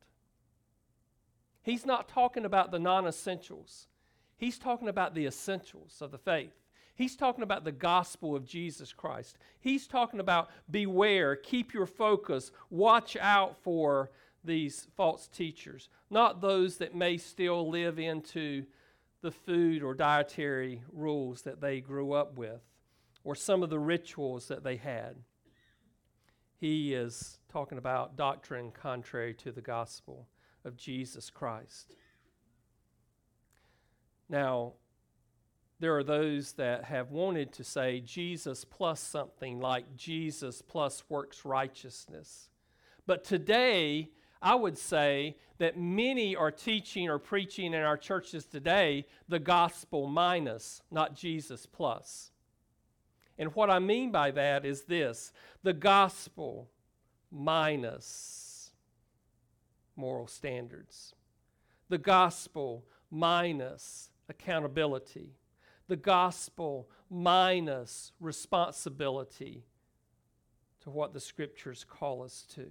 He's 1.63 1.85
not 1.85 2.09
talking 2.09 2.45
about 2.45 2.71
the 2.71 2.79
non 2.79 3.07
essentials, 3.07 3.89
he's 4.43 4.59
talking 4.59 4.89
about 4.89 5.15
the 5.15 5.25
essentials 5.25 6.03
of 6.03 6.11
the 6.11 6.19
faith. 6.19 6.51
He's 6.97 7.15
talking 7.15 7.45
about 7.45 7.63
the 7.63 7.71
gospel 7.71 8.35
of 8.35 8.45
Jesus 8.45 8.93
Christ. 8.93 9.39
He's 9.61 9.87
talking 9.87 10.19
about 10.19 10.51
beware, 10.69 11.37
keep 11.37 11.73
your 11.73 11.87
focus, 11.87 12.51
watch 12.69 13.17
out 13.21 13.57
for 13.63 14.11
these 14.43 14.89
false 14.97 15.29
teachers, 15.29 15.89
not 16.11 16.41
those 16.41 16.79
that 16.79 16.93
may 16.93 17.19
still 17.19 17.71
live 17.71 18.01
into 18.01 18.65
the 19.21 19.31
food 19.31 19.81
or 19.81 19.95
dietary 19.95 20.83
rules 20.93 21.43
that 21.43 21.61
they 21.61 21.81
grew 21.81 22.13
up 22.13 22.37
with 22.37 22.63
or 23.23 23.37
some 23.37 23.63
of 23.63 23.71
the 23.71 23.79
rituals 23.79 24.49
that 24.49 24.65
they 24.65 24.75
had. 24.75 25.15
He 26.59 26.95
is 26.95 27.39
talking 27.49 27.79
about 27.79 28.17
doctrine 28.17 28.73
contrary 28.73 29.35
to 29.35 29.53
the 29.53 29.61
gospel 29.61 30.27
of 30.65 30.77
Jesus 30.77 31.31
Christ. 31.31 31.95
Now, 34.29 34.75
there 35.83 35.97
are 35.97 36.05
those 36.05 36.53
that 36.53 36.85
have 36.85 37.11
wanted 37.11 37.53
to 37.55 37.65
say 37.65 38.01
Jesus 38.01 38.65
plus 38.65 39.01
something 39.01 39.59
like 39.59 39.97
Jesus 39.97 40.63
plus 40.63 41.03
works 41.09 41.45
righteousness. 41.45 42.51
But 43.05 43.25
today, 43.25 44.11
I 44.41 44.55
would 44.55 44.79
say 44.79 45.37
that 45.59 45.77
many 45.77 46.37
are 46.37 46.53
teaching 46.53 47.09
or 47.09 47.19
preaching 47.19 47.75
in 47.75 47.81
our 47.81 47.97
churches 47.97 48.47
today 48.47 49.07
the 49.29 49.41
gospel 49.41 50.07
minus, 50.07 50.83
not 50.91 51.17
Jesus 51.17 51.67
plus. 51.67 52.31
And 53.37 53.53
what 53.57 53.69
I 53.69 53.81
mean 53.81 54.13
by 54.13 54.31
that 54.31 54.65
is 54.65 54.83
this 54.83 55.33
the 55.65 55.73
gospel 55.73 56.71
minus 57.29 58.71
moral 59.97 60.29
standards, 60.29 61.15
the 61.89 61.99
gospel 61.99 62.85
minus 63.11 64.11
accountability, 64.33 65.37
the 65.89 65.97
gospel 65.97 66.89
minus 67.11 68.13
responsibility 68.19 69.65
to 70.83 70.91
what 70.91 71.13
the 71.13 71.21
scriptures 71.21 71.85
call 71.89 72.23
us 72.23 72.45
to 72.55 72.67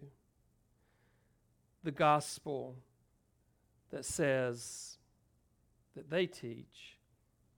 the 1.84 1.92
gospel 1.92 2.76
that 3.92 4.06
says 4.06 4.98
that 5.96 6.10
they 6.10 6.26
teach, 6.26 6.98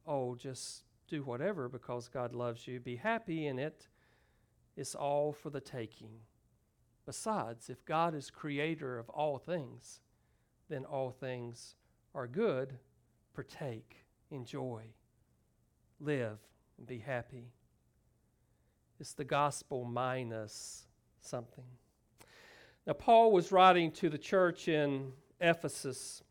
oh, 0.05 0.35
just 0.35 0.83
do 1.07 1.23
whatever 1.23 1.69
because 1.69 2.07
God 2.07 2.33
loves 2.33 2.67
you, 2.67 2.79
be 2.79 2.97
happy 2.97 3.47
in 3.47 3.59
it. 3.59 3.87
It's 4.75 4.95
all 4.95 5.33
for 5.33 5.49
the 5.49 5.61
taking. 5.61 6.19
Besides, 7.05 7.69
if 7.69 7.85
God 7.85 8.15
is 8.15 8.31
creator 8.31 8.97
of 8.97 9.09
all 9.09 9.37
things, 9.37 10.01
then 10.69 10.85
all 10.85 11.11
things 11.11 11.75
are 12.15 12.27
good. 12.27 12.79
Partake, 13.33 14.05
enjoy, 14.31 14.83
live, 15.99 16.39
and 16.77 16.87
be 16.87 16.99
happy. 16.99 17.51
It's 18.99 19.13
the 19.13 19.23
gospel 19.23 19.85
minus 19.85 20.85
something. 21.21 21.65
Now, 22.85 22.93
Paul 22.93 23.31
was 23.31 23.51
writing 23.51 23.91
to 23.93 24.09
the 24.09 24.17
church 24.17 24.67
in 24.67 25.13
Ephesus, 25.39 26.21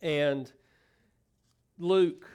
and 0.00 0.50
Luke, 1.78 2.26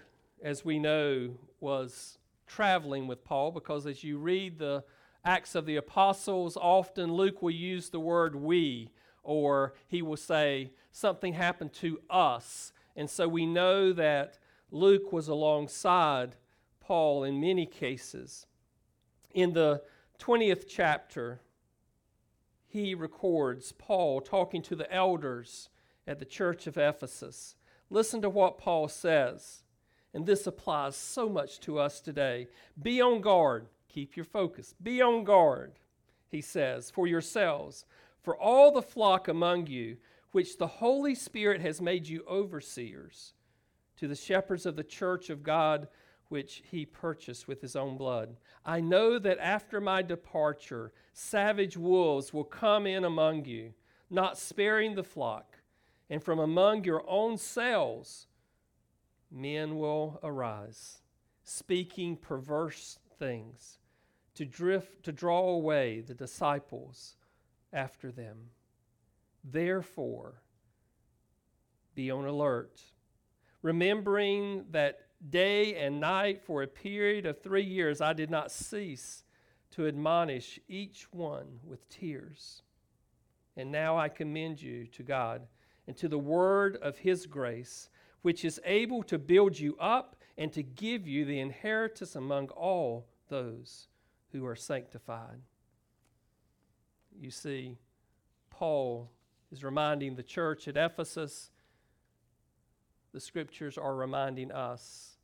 as 0.44 0.64
we 0.64 0.80
know, 0.80 1.32
was 1.60 2.18
traveling 2.46 3.08
with 3.08 3.24
Paul 3.24 3.52
because 3.52 3.88
as 3.88 4.04
you 4.04 4.18
read 4.18 4.60
the 4.60 4.84
Acts 5.24 5.56
of 5.56 5.66
the 5.66 5.78
Apostles, 5.78 6.58
often 6.58 7.14
Luke 7.14 7.42
will 7.42 7.52
use 7.52 7.90
the 7.90 8.00
word 8.00 8.36
we, 8.36 8.90
or 9.24 9.74
he 9.88 10.02
will 10.02 10.18
say, 10.18 10.72
something 10.92 11.34
happened 11.34 11.74
to 11.74 12.00
us. 12.10 12.74
And 12.96 13.10
so 13.10 13.28
we 13.28 13.46
know 13.46 13.94
that 13.94 14.38
Luke 14.72 15.12
was 15.12 15.28
alongside 15.28 16.36
Paul 16.80 17.24
in 17.24 17.40
many 17.40 17.66
cases. 17.66 18.46
In 19.34 19.54
the 19.54 19.82
20th 20.20 20.66
chapter, 20.68 21.42
he 22.68 22.96
records 22.96 23.74
Paul 23.74 24.22
talking 24.22 24.62
to 24.64 24.76
the 24.76 24.92
elders 24.94 25.70
at 26.08 26.20
the 26.20 26.26
church 26.26 26.68
of 26.68 26.78
Ephesus. 26.78 27.56
Listen 27.90 28.22
to 28.22 28.30
what 28.30 28.58
Paul 28.58 28.88
says, 28.88 29.64
and 30.14 30.26
this 30.26 30.48
applies 30.48 30.96
so 30.96 31.28
much 31.28 31.60
to 31.62 31.80
us 31.80 32.00
today. 32.00 32.48
Be 32.82 33.02
on 33.02 33.22
guard, 33.22 33.68
keep 33.90 34.16
your 34.16 34.26
focus. 34.26 34.74
Be 34.82 35.02
on 35.02 35.24
guard, 35.24 35.74
he 36.30 36.42
says, 36.42 36.90
for 36.90 37.08
yourselves, 37.08 37.86
for 38.22 38.36
all 38.38 38.72
the 38.72 38.82
flock 38.82 39.28
among 39.28 39.68
you, 39.68 39.98
which 40.32 40.58
the 40.58 40.68
Holy 40.68 41.16
Spirit 41.16 41.62
has 41.62 41.82
made 41.82 42.08
you 42.08 42.24
overseers, 42.28 43.34
to 43.98 44.08
the 44.08 44.16
shepherds 44.16 44.66
of 44.66 44.76
the 44.76 44.84
church 44.84 45.30
of 45.30 45.44
God 45.44 45.88
which 46.30 46.64
he 46.72 46.86
purchased 46.86 47.48
with 47.48 47.62
his 47.62 47.76
own 47.76 47.98
blood. 47.98 48.38
I 48.66 48.80
know 48.80 49.20
that 49.20 49.38
after 49.40 49.82
my 49.82 50.02
departure, 50.02 50.94
savage 51.14 51.76
wolves 51.76 52.34
will 52.34 52.46
come 52.46 52.88
in 52.88 53.04
among 53.04 53.46
you, 53.46 53.74
not 54.10 54.38
sparing 54.38 54.96
the 54.96 55.04
flock, 55.04 55.58
and 56.10 56.24
from 56.24 56.40
among 56.40 56.86
your 56.86 57.04
own 57.08 57.38
selves 57.38 58.28
men 59.30 59.78
will 59.78 60.20
arise, 60.24 61.00
speaking 61.44 62.16
perverse 62.16 62.98
things, 63.20 63.80
to 64.36 64.46
drift 64.46 65.04
to 65.04 65.12
draw 65.12 65.50
away 65.50 66.02
the 66.02 66.14
disciples 66.14 67.16
after 67.74 68.12
them. 68.12 68.38
Therefore, 69.44 70.42
be 71.96 72.12
on 72.12 72.26
alert, 72.26 72.82
remembering 73.62 74.66
that 74.72 75.00
Day 75.30 75.76
and 75.76 76.00
night 76.00 76.42
for 76.42 76.64
a 76.64 76.68
period 76.68 77.28
of 77.28 77.40
three 77.40 77.64
years, 77.64 78.02
I 78.02 78.14
did 78.14 78.32
not 78.32 78.52
cease 78.52 79.24
to 79.72 79.88
admonish 79.88 80.60
each 80.68 81.14
one 81.14 81.60
with 81.64 81.88
tears. 81.90 82.64
And 83.56 83.72
now 83.72 83.98
I 83.98 84.10
commend 84.10 84.62
you 84.62 84.88
to 84.88 85.04
God 85.04 85.44
and 85.88 85.96
to 85.98 86.08
the 86.08 86.18
word 86.18 86.78
of 86.78 86.98
his 86.98 87.28
grace, 87.28 87.90
which 88.24 88.44
is 88.44 88.60
able 88.66 89.04
to 89.04 89.20
build 89.20 89.60
you 89.60 89.78
up 89.80 90.16
and 90.38 90.52
to 90.54 90.64
give 90.64 91.08
you 91.08 91.24
the 91.24 91.40
inheritance 91.40 92.16
among 92.16 92.50
all 92.50 93.06
those 93.30 93.88
who 94.32 94.46
are 94.46 94.56
sanctified. 94.56 95.42
You 97.16 97.30
see, 97.30 97.78
Paul 98.50 99.12
is 99.52 99.64
reminding 99.64 100.16
the 100.16 100.24
church 100.24 100.68
at 100.68 100.78
Ephesus, 100.78 101.52
the 103.14 103.20
scriptures 103.20 103.78
are 103.78 103.96
reminding 103.96 104.52
us 104.52 105.18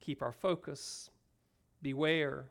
keep 0.00 0.22
our 0.22 0.32
focus, 0.32 1.10
beware, 1.82 2.46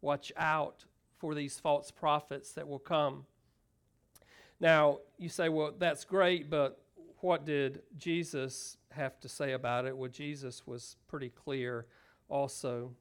watch 0.00 0.32
out 0.36 0.84
for 1.18 1.34
these 1.34 1.58
false 1.58 1.90
prophets 1.90 2.52
that 2.52 2.66
will 2.66 2.78
come. 2.78 3.26
Now, 4.60 4.98
you 5.18 5.28
say, 5.28 5.48
well, 5.48 5.72
that's 5.78 6.04
great, 6.04 6.50
but 6.50 6.80
what 7.20 7.44
did 7.44 7.82
Jesus 7.96 8.76
have 8.90 9.20
to 9.20 9.28
say 9.28 9.52
about 9.52 9.86
it? 9.86 9.96
Well, 9.96 10.10
Jesus 10.10 10.66
was 10.66 10.96
pretty 11.06 11.30
clear 11.30 11.86
also. 12.28 12.92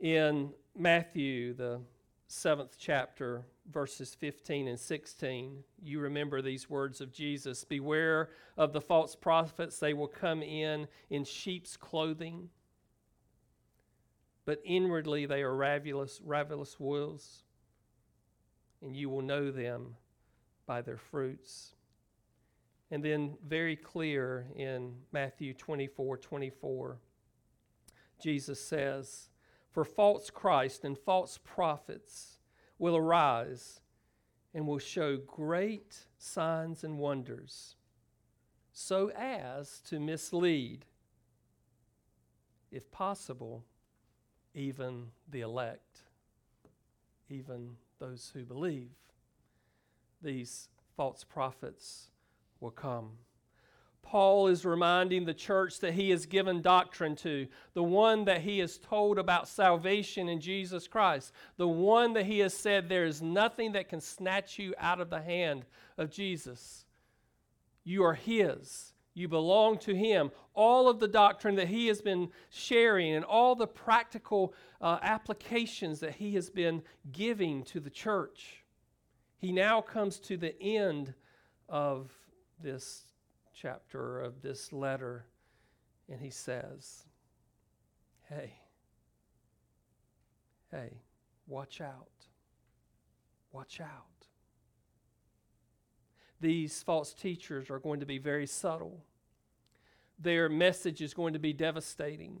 In 0.00 0.52
Matthew, 0.76 1.54
the 1.54 1.80
seventh 2.28 2.76
chapter, 2.78 3.42
verses 3.70 4.14
15 4.14 4.68
and 4.68 4.80
16, 4.80 5.62
you 5.82 6.00
remember 6.00 6.40
these 6.40 6.70
words 6.70 7.00
of 7.00 7.12
Jesus 7.12 7.64
Beware 7.64 8.30
of 8.56 8.72
the 8.72 8.80
false 8.80 9.14
prophets, 9.14 9.78
they 9.78 9.94
will 9.94 10.08
come 10.08 10.42
in 10.42 10.88
in 11.10 11.24
sheep's 11.24 11.76
clothing, 11.76 12.48
but 14.44 14.60
inwardly 14.64 15.26
they 15.26 15.42
are 15.42 15.54
ravenous, 15.54 16.20
ravenous 16.24 16.80
wolves, 16.80 17.42
and 18.80 18.96
you 18.96 19.10
will 19.10 19.22
know 19.22 19.50
them 19.50 19.96
by 20.66 20.80
their 20.80 20.96
fruits. 20.96 21.74
And 22.90 23.04
then, 23.04 23.36
very 23.46 23.76
clear 23.76 24.46
in 24.56 24.94
Matthew 25.12 25.52
24 25.52 26.16
24, 26.16 26.98
Jesus 28.18 28.60
says, 28.60 29.28
For 29.70 29.84
false 29.84 30.30
Christ 30.30 30.84
and 30.84 30.96
false 30.96 31.38
prophets 31.44 32.37
will 32.78 32.96
arise 32.96 33.80
and 34.54 34.66
will 34.66 34.78
show 34.78 35.16
great 35.16 36.06
signs 36.18 36.84
and 36.84 36.98
wonders, 36.98 37.76
so 38.72 39.10
as 39.16 39.80
to 39.80 40.00
mislead, 40.00 40.84
if 42.70 42.90
possible, 42.90 43.64
even 44.54 45.06
the 45.30 45.40
elect, 45.40 46.00
even 47.28 47.76
those 47.98 48.30
who 48.34 48.44
believe. 48.44 48.90
These 50.22 50.68
false 50.96 51.24
prophets 51.24 52.10
will 52.60 52.70
come. 52.70 53.18
Paul 54.02 54.48
is 54.48 54.64
reminding 54.64 55.24
the 55.24 55.34
church 55.34 55.80
that 55.80 55.92
he 55.92 56.10
has 56.10 56.24
given 56.24 56.62
doctrine 56.62 57.14
to, 57.16 57.46
the 57.74 57.82
one 57.82 58.24
that 58.24 58.40
he 58.40 58.58
has 58.60 58.78
told 58.78 59.18
about 59.18 59.48
salvation 59.48 60.28
in 60.28 60.40
Jesus 60.40 60.88
Christ, 60.88 61.32
the 61.58 61.68
one 61.68 62.14
that 62.14 62.24
he 62.24 62.38
has 62.38 62.54
said 62.54 62.88
there 62.88 63.04
is 63.04 63.20
nothing 63.20 63.72
that 63.72 63.88
can 63.88 64.00
snatch 64.00 64.58
you 64.58 64.74
out 64.78 65.00
of 65.00 65.10
the 65.10 65.20
hand 65.20 65.66
of 65.98 66.10
Jesus. 66.10 66.86
You 67.84 68.04
are 68.04 68.14
his. 68.14 68.94
You 69.14 69.28
belong 69.28 69.78
to 69.78 69.94
him. 69.94 70.30
All 70.54 70.88
of 70.88 71.00
the 71.00 71.08
doctrine 71.08 71.56
that 71.56 71.68
he 71.68 71.88
has 71.88 72.00
been 72.00 72.30
sharing 72.50 73.14
and 73.14 73.24
all 73.24 73.56
the 73.56 73.66
practical 73.66 74.54
uh, 74.80 74.98
applications 75.02 76.00
that 76.00 76.14
he 76.14 76.34
has 76.34 76.48
been 76.48 76.82
giving 77.10 77.64
to 77.64 77.80
the 77.80 77.90
church. 77.90 78.64
He 79.38 79.52
now 79.52 79.80
comes 79.80 80.18
to 80.20 80.36
the 80.36 80.60
end 80.62 81.14
of 81.68 82.12
this 82.60 83.07
chapter 83.60 84.20
of 84.20 84.40
this 84.42 84.72
letter, 84.72 85.24
and 86.08 86.20
he 86.20 86.30
says, 86.30 87.04
Hey, 88.28 88.52
hey, 90.70 91.00
watch 91.46 91.80
out. 91.80 92.08
Watch 93.52 93.80
out. 93.80 94.26
These 96.40 96.82
false 96.82 97.12
teachers 97.12 97.70
are 97.70 97.78
going 97.78 98.00
to 98.00 98.06
be 98.06 98.18
very 98.18 98.46
subtle. 98.46 99.02
Their 100.18 100.48
message 100.48 101.00
is 101.00 101.14
going 101.14 101.32
to 101.32 101.38
be 101.38 101.52
devastating. 101.52 102.38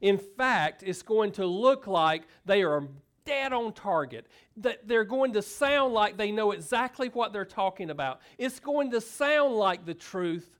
In 0.00 0.18
fact, 0.18 0.82
it's 0.82 1.02
going 1.02 1.32
to 1.32 1.46
look 1.46 1.86
like 1.86 2.22
they 2.44 2.62
are 2.62 2.88
dead 3.28 3.52
on 3.52 3.72
target. 3.72 4.26
That 4.56 4.88
they're 4.88 5.04
going 5.04 5.34
to 5.34 5.42
sound 5.42 5.92
like 5.92 6.16
they 6.16 6.32
know 6.32 6.52
exactly 6.52 7.08
what 7.08 7.32
they're 7.32 7.44
talking 7.44 7.90
about. 7.90 8.20
It's 8.38 8.58
going 8.58 8.90
to 8.92 9.00
sound 9.00 9.54
like 9.54 9.84
the 9.84 9.94
truth, 9.94 10.58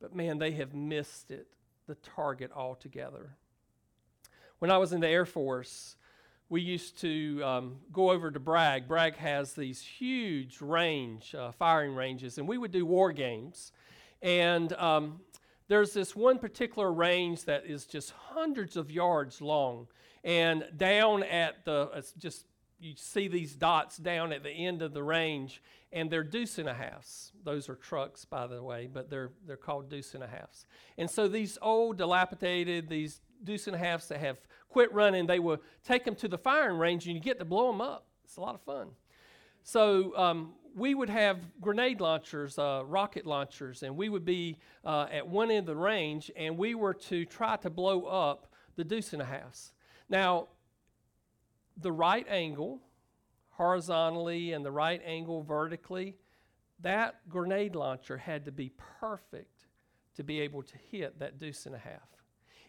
but 0.00 0.14
man, 0.14 0.38
they 0.38 0.52
have 0.52 0.74
missed 0.74 1.30
it, 1.30 1.48
the 1.86 1.96
target 1.96 2.50
altogether. 2.54 3.36
When 4.60 4.70
I 4.70 4.78
was 4.78 4.92
in 4.92 5.00
the 5.00 5.08
Air 5.08 5.26
Force, 5.26 5.96
we 6.48 6.60
used 6.60 7.00
to 7.00 7.42
um, 7.44 7.76
go 7.92 8.10
over 8.10 8.30
to 8.30 8.38
Bragg. 8.38 8.86
Bragg 8.86 9.16
has 9.16 9.54
these 9.54 9.82
huge 9.82 10.60
range, 10.60 11.34
uh, 11.34 11.50
firing 11.50 11.94
ranges, 11.94 12.38
and 12.38 12.46
we 12.46 12.56
would 12.56 12.70
do 12.70 12.86
war 12.86 13.12
games. 13.12 13.72
And 14.22 14.72
um, 14.74 15.20
there's 15.68 15.92
this 15.92 16.14
one 16.14 16.38
particular 16.38 16.92
range 16.92 17.44
that 17.44 17.66
is 17.66 17.86
just 17.86 18.12
hundreds 18.12 18.76
of 18.76 18.90
yards 18.90 19.40
long. 19.40 19.88
And 20.24 20.64
down 20.76 21.22
at 21.22 21.64
the, 21.64 22.04
just, 22.18 22.46
you 22.78 22.94
see 22.96 23.28
these 23.28 23.54
dots 23.54 23.96
down 23.96 24.32
at 24.32 24.42
the 24.42 24.50
end 24.50 24.82
of 24.82 24.92
the 24.92 25.02
range, 25.02 25.62
and 25.92 26.10
they're 26.10 26.24
deuce 26.24 26.58
and 26.58 26.68
a 26.68 26.74
halfs. 26.74 27.32
Those 27.44 27.68
are 27.68 27.74
trucks, 27.74 28.24
by 28.24 28.46
the 28.46 28.62
way, 28.62 28.88
but 28.92 29.08
they're, 29.08 29.30
they're 29.46 29.56
called 29.56 29.88
deuce 29.88 30.14
and 30.14 30.22
a 30.22 30.26
halfs. 30.26 30.66
And 30.98 31.10
so 31.10 31.28
these 31.28 31.58
old, 31.62 31.96
dilapidated, 31.98 32.88
these 32.88 33.20
deuce 33.44 33.66
and 33.66 33.76
a 33.76 33.78
halfs 33.78 34.08
that 34.08 34.18
have 34.18 34.38
quit 34.68 34.92
running, 34.92 35.26
they 35.26 35.38
will 35.38 35.58
take 35.84 36.04
them 36.04 36.14
to 36.16 36.28
the 36.28 36.38
firing 36.38 36.78
range, 36.78 37.06
and 37.06 37.14
you 37.14 37.20
get 37.20 37.38
to 37.38 37.44
blow 37.44 37.68
them 37.68 37.80
up. 37.80 38.06
It's 38.24 38.36
a 38.36 38.40
lot 38.40 38.54
of 38.54 38.62
fun. 38.62 38.88
So 39.62 40.16
um, 40.16 40.52
we 40.76 40.94
would 40.94 41.08
have 41.08 41.38
grenade 41.58 42.02
launchers, 42.02 42.58
uh, 42.58 42.82
rocket 42.84 43.26
launchers, 43.26 43.82
and 43.82 43.96
we 43.96 44.10
would 44.10 44.26
be 44.26 44.58
uh, 44.84 45.06
at 45.10 45.26
one 45.26 45.50
end 45.50 45.60
of 45.60 45.66
the 45.66 45.76
range, 45.76 46.30
and 46.36 46.58
we 46.58 46.74
were 46.74 46.92
to 46.92 47.24
try 47.24 47.56
to 47.56 47.70
blow 47.70 48.04
up 48.04 48.52
the 48.76 48.84
deuce 48.84 49.14
and 49.14 49.22
a 49.22 49.24
halfs. 49.24 49.72
Now, 50.10 50.48
the 51.78 51.90
right 51.90 52.26
angle 52.28 52.82
horizontally 53.48 54.52
and 54.52 54.62
the 54.62 54.70
right 54.70 55.00
angle 55.02 55.42
vertically, 55.42 56.14
that 56.80 57.26
grenade 57.26 57.74
launcher 57.74 58.18
had 58.18 58.44
to 58.44 58.52
be 58.52 58.70
perfect 59.00 59.64
to 60.14 60.22
be 60.22 60.40
able 60.40 60.62
to 60.62 60.74
hit 60.90 61.18
that 61.20 61.38
deuce 61.38 61.64
and 61.64 61.74
a 61.74 61.78
half. 61.78 62.08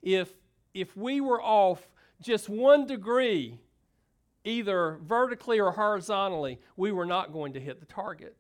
If, 0.02 0.32
if 0.74 0.96
we 0.96 1.20
were 1.20 1.41
off 1.41 1.86
just 2.22 2.48
one 2.48 2.88
degree, 2.88 3.60
either 4.48 5.00
vertically 5.04 5.60
or 5.60 5.72
horizontally, 5.72 6.60
we 6.76 6.92
were 6.92 7.06
not 7.06 7.34
going 7.34 7.54
to 7.54 7.60
hit 7.60 7.80
the 7.80 7.86
target. 7.86 8.36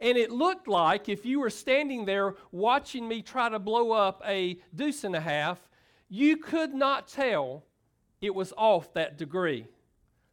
And 0.00 0.16
it 0.16 0.30
looked 0.30 0.66
like 0.66 1.08
if 1.08 1.24
you 1.24 1.40
were 1.40 1.50
standing 1.50 2.04
there 2.04 2.34
watching 2.52 3.06
me 3.06 3.22
try 3.22 3.48
to 3.48 3.58
blow 3.58 3.92
up 3.92 4.22
a 4.26 4.58
deuce 4.74 5.04
and 5.04 5.14
a 5.14 5.20
half, 5.20 5.68
you 6.08 6.36
could 6.36 6.74
not 6.74 7.06
tell 7.06 7.64
it 8.20 8.34
was 8.34 8.52
off 8.56 8.92
that 8.94 9.16
degree. 9.16 9.66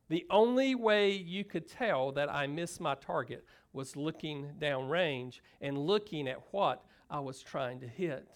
The 0.10 0.26
only 0.30 0.74
way 0.74 1.12
you 1.12 1.44
could 1.44 1.68
tell 1.68 2.12
that 2.14 2.34
I 2.34 2.48
missed 2.48 2.80
my 2.80 2.96
target 2.96 3.46
was 3.74 3.96
looking 3.96 4.52
downrange 4.60 5.42
and 5.62 5.78
looking 5.78 6.28
at 6.28 6.42
what 6.52 6.86
I 7.10 7.20
was 7.20 7.42
trying 7.42 7.82
to 7.82 7.88
hit. 7.88 8.28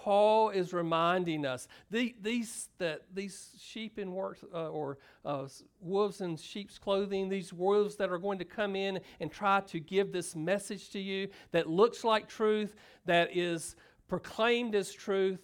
Paul 0.00 0.48
is 0.48 0.72
reminding 0.72 1.44
us 1.44 1.68
the, 1.90 2.14
these, 2.22 2.70
that 2.78 3.02
these 3.12 3.50
sheep 3.60 3.98
in 3.98 4.08
uh, 4.08 4.68
or 4.70 4.96
uh, 5.26 5.46
wolves 5.78 6.22
in 6.22 6.38
sheep's 6.38 6.78
clothing, 6.78 7.28
these 7.28 7.52
wolves 7.52 7.96
that 7.96 8.08
are 8.08 8.16
going 8.16 8.38
to 8.38 8.46
come 8.46 8.74
in 8.74 9.00
and 9.20 9.30
try 9.30 9.60
to 9.60 9.78
give 9.78 10.10
this 10.10 10.34
message 10.34 10.88
to 10.92 10.98
you 10.98 11.28
that 11.52 11.68
looks 11.68 12.02
like 12.02 12.28
truth, 12.28 12.76
that 13.04 13.36
is 13.36 13.76
proclaimed 14.08 14.74
as 14.74 14.90
truth, 14.90 15.40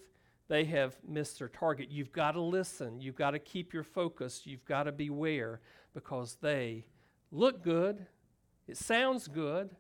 they 0.49 0.65
have 0.65 0.97
missed 1.07 1.39
their 1.39 1.49
target. 1.49 1.91
You've 1.91 2.13
got 2.13 2.33
to 2.33 2.41
listen. 2.41 2.99
You've 2.99 3.15
got 3.15 3.33
to 3.33 3.39
keep 3.39 3.75
your 3.75 3.85
focus. 3.85 4.47
You've 4.47 4.65
got 4.65 4.85
to 4.85 4.93
beware 4.93 5.61
because 5.93 6.39
they 6.41 6.87
look 7.31 7.63
good, 7.63 8.07
it 8.67 8.79
sounds 8.79 9.29
good, 9.29 9.77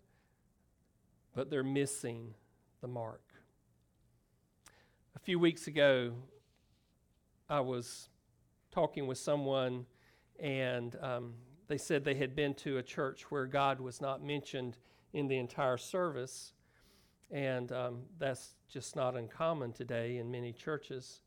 but 1.34 1.48
they're 1.48 1.62
missing 1.64 2.34
the 2.82 2.88
mark. 2.88 3.25
A 5.26 5.34
few 5.34 5.40
weeks 5.40 5.66
ago, 5.66 6.12
I 7.48 7.58
was 7.58 8.10
talking 8.70 9.08
with 9.08 9.18
someone, 9.18 9.84
and 10.38 10.96
um, 11.02 11.34
they 11.66 11.78
said 11.78 12.04
they 12.04 12.14
had 12.14 12.36
been 12.36 12.54
to 12.54 12.78
a 12.78 12.82
church 12.84 13.28
where 13.28 13.44
God 13.46 13.80
was 13.80 14.00
not 14.00 14.22
mentioned 14.22 14.78
in 15.12 15.26
the 15.26 15.36
entire 15.38 15.78
service. 15.78 16.52
And 17.32 17.72
um, 17.72 18.02
that's 18.20 18.54
just 18.68 18.94
not 18.94 19.16
uncommon 19.16 19.72
today 19.72 20.18
in 20.18 20.30
many 20.30 20.52
churches. 20.52 21.22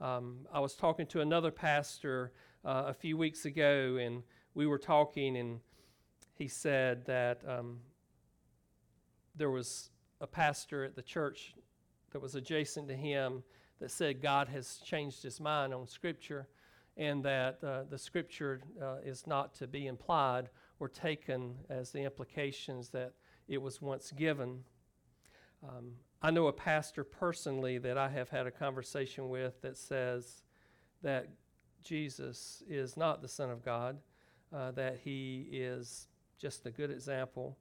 Um, 0.00 0.38
I 0.52 0.58
was 0.58 0.74
talking 0.74 1.06
to 1.06 1.20
another 1.20 1.52
pastor 1.52 2.32
uh, 2.64 2.86
a 2.88 2.94
few 2.94 3.16
weeks 3.16 3.44
ago, 3.44 3.96
and 4.00 4.24
we 4.54 4.66
were 4.66 4.76
talking, 4.76 5.36
and 5.36 5.60
he 6.34 6.48
said 6.48 7.06
that 7.06 7.42
um, 7.46 7.78
there 9.36 9.50
was 9.50 9.90
a 10.20 10.26
pastor 10.26 10.82
at 10.82 10.96
the 10.96 11.02
church 11.02 11.54
that 12.16 12.22
was 12.22 12.34
adjacent 12.34 12.88
to 12.88 12.96
him 12.96 13.42
that 13.78 13.90
said 13.90 14.22
God 14.22 14.48
has 14.48 14.78
changed 14.82 15.22
his 15.22 15.38
mind 15.38 15.74
on 15.74 15.86
Scripture 15.86 16.48
and 16.96 17.22
that 17.22 17.58
uh, 17.62 17.82
the 17.90 17.98
Scripture 17.98 18.62
uh, 18.82 18.96
is 19.04 19.26
not 19.26 19.52
to 19.56 19.66
be 19.66 19.86
implied 19.86 20.48
or 20.80 20.88
taken 20.88 21.56
as 21.68 21.90
the 21.90 21.98
implications 21.98 22.88
that 22.88 23.12
it 23.48 23.60
was 23.60 23.82
once 23.82 24.12
given. 24.12 24.60
Um, 25.62 25.92
I 26.22 26.30
know 26.30 26.46
a 26.46 26.54
pastor 26.54 27.04
personally 27.04 27.76
that 27.76 27.98
I 27.98 28.08
have 28.08 28.30
had 28.30 28.46
a 28.46 28.50
conversation 28.50 29.28
with 29.28 29.60
that 29.60 29.76
says 29.76 30.40
that 31.02 31.28
Jesus 31.82 32.62
is 32.66 32.96
not 32.96 33.20
the 33.20 33.28
Son 33.28 33.50
of 33.50 33.62
God, 33.62 33.98
uh, 34.54 34.70
that 34.70 35.00
he 35.04 35.48
is 35.52 36.08
just 36.38 36.64
a 36.64 36.70
good 36.70 36.90
example, 36.90 37.58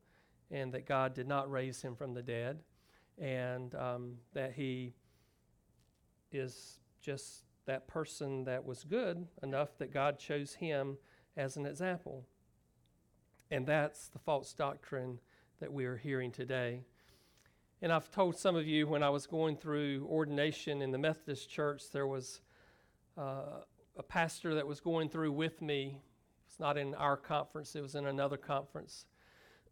and 0.50 0.74
that 0.74 0.86
God 0.86 1.14
did 1.14 1.28
not 1.28 1.52
raise 1.52 1.82
him 1.82 1.94
from 1.94 2.14
the 2.14 2.24
dead, 2.24 2.60
and 3.20 3.74
um, 3.76 4.14
that 4.34 4.54
he 4.54 4.94
is 6.32 6.80
just 7.02 7.44
that 7.66 7.88
person 7.88 8.44
that 8.44 8.66
was 8.66 8.84
good 8.84 9.28
enough 9.42 9.78
that 9.78 9.92
God 9.92 10.20
chose 10.20 10.54
him 10.56 10.98
as 11.36 11.58
an 11.58 11.66
example. 11.66 12.26
And 13.52 13.66
that's 13.66 14.08
the 14.10 14.20
false 14.20 14.54
doctrine 14.54 15.20
that 15.60 15.72
we 15.72 15.86
are 15.86 15.98
hearing 15.98 16.32
today. 16.32 16.82
And 17.82 17.92
I've 17.92 18.10
told 18.10 18.38
some 18.38 18.56
of 18.56 18.68
you 18.68 18.88
when 18.88 19.04
I 19.04 19.10
was 19.10 19.28
going 19.28 19.58
through 19.58 20.08
ordination 20.10 20.82
in 20.82 20.92
the 20.92 20.98
Methodist 20.98 21.50
church, 21.50 21.84
there 21.92 22.08
was 22.08 22.42
uh, 23.18 23.62
a 23.98 24.04
pastor 24.04 24.56
that 24.56 24.66
was 24.66 24.80
going 24.80 25.10
through 25.10 25.32
with 25.32 25.62
me. 25.62 26.02
It's 26.48 26.60
not 26.60 26.78
in 26.78 26.96
our 26.96 27.18
conference, 27.18 27.76
it 27.76 27.82
was 27.82 27.96
in 27.96 28.06
another 28.08 28.38
conference. 28.38 29.06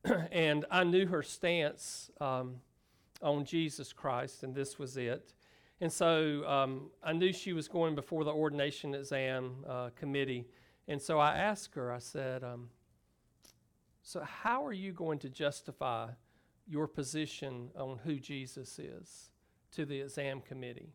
and 0.32 0.66
I 0.70 0.84
knew 0.84 1.08
her 1.08 1.24
stance 1.24 2.12
um, 2.20 2.58
on 3.24 3.46
Jesus 3.46 3.94
Christ, 3.94 4.44
and 4.44 4.54
this 4.54 4.78
was 4.78 4.98
it. 4.98 5.34
And 5.82 5.92
so 5.92 6.48
um, 6.48 6.92
I 7.04 7.14
knew 7.14 7.34
she 7.34 7.54
was 7.54 7.68
going 7.68 7.96
before 7.96 8.24
the 8.24 8.32
ordination 8.32 8.94
exam 8.94 9.66
uh, 9.68 9.90
committee. 9.96 10.46
And 10.88 11.02
so 11.02 11.20
I 11.20 11.36
asked 11.36 11.76
her, 11.76 11.92
I 11.92 12.00
said, 12.00 12.44
um, 12.44 12.70
So, 14.02 14.22
how 14.22 14.66
are 14.66 14.74
you 14.74 14.92
going 14.92 15.20
to 15.20 15.30
justify 15.30 16.10
your 16.68 16.88
position 16.88 17.70
on 17.78 18.00
who 18.04 18.16
Jesus 18.16 18.80
is 18.80 19.32
to 19.72 19.86
the 19.86 20.02
exam 20.02 20.42
committee? 20.42 20.94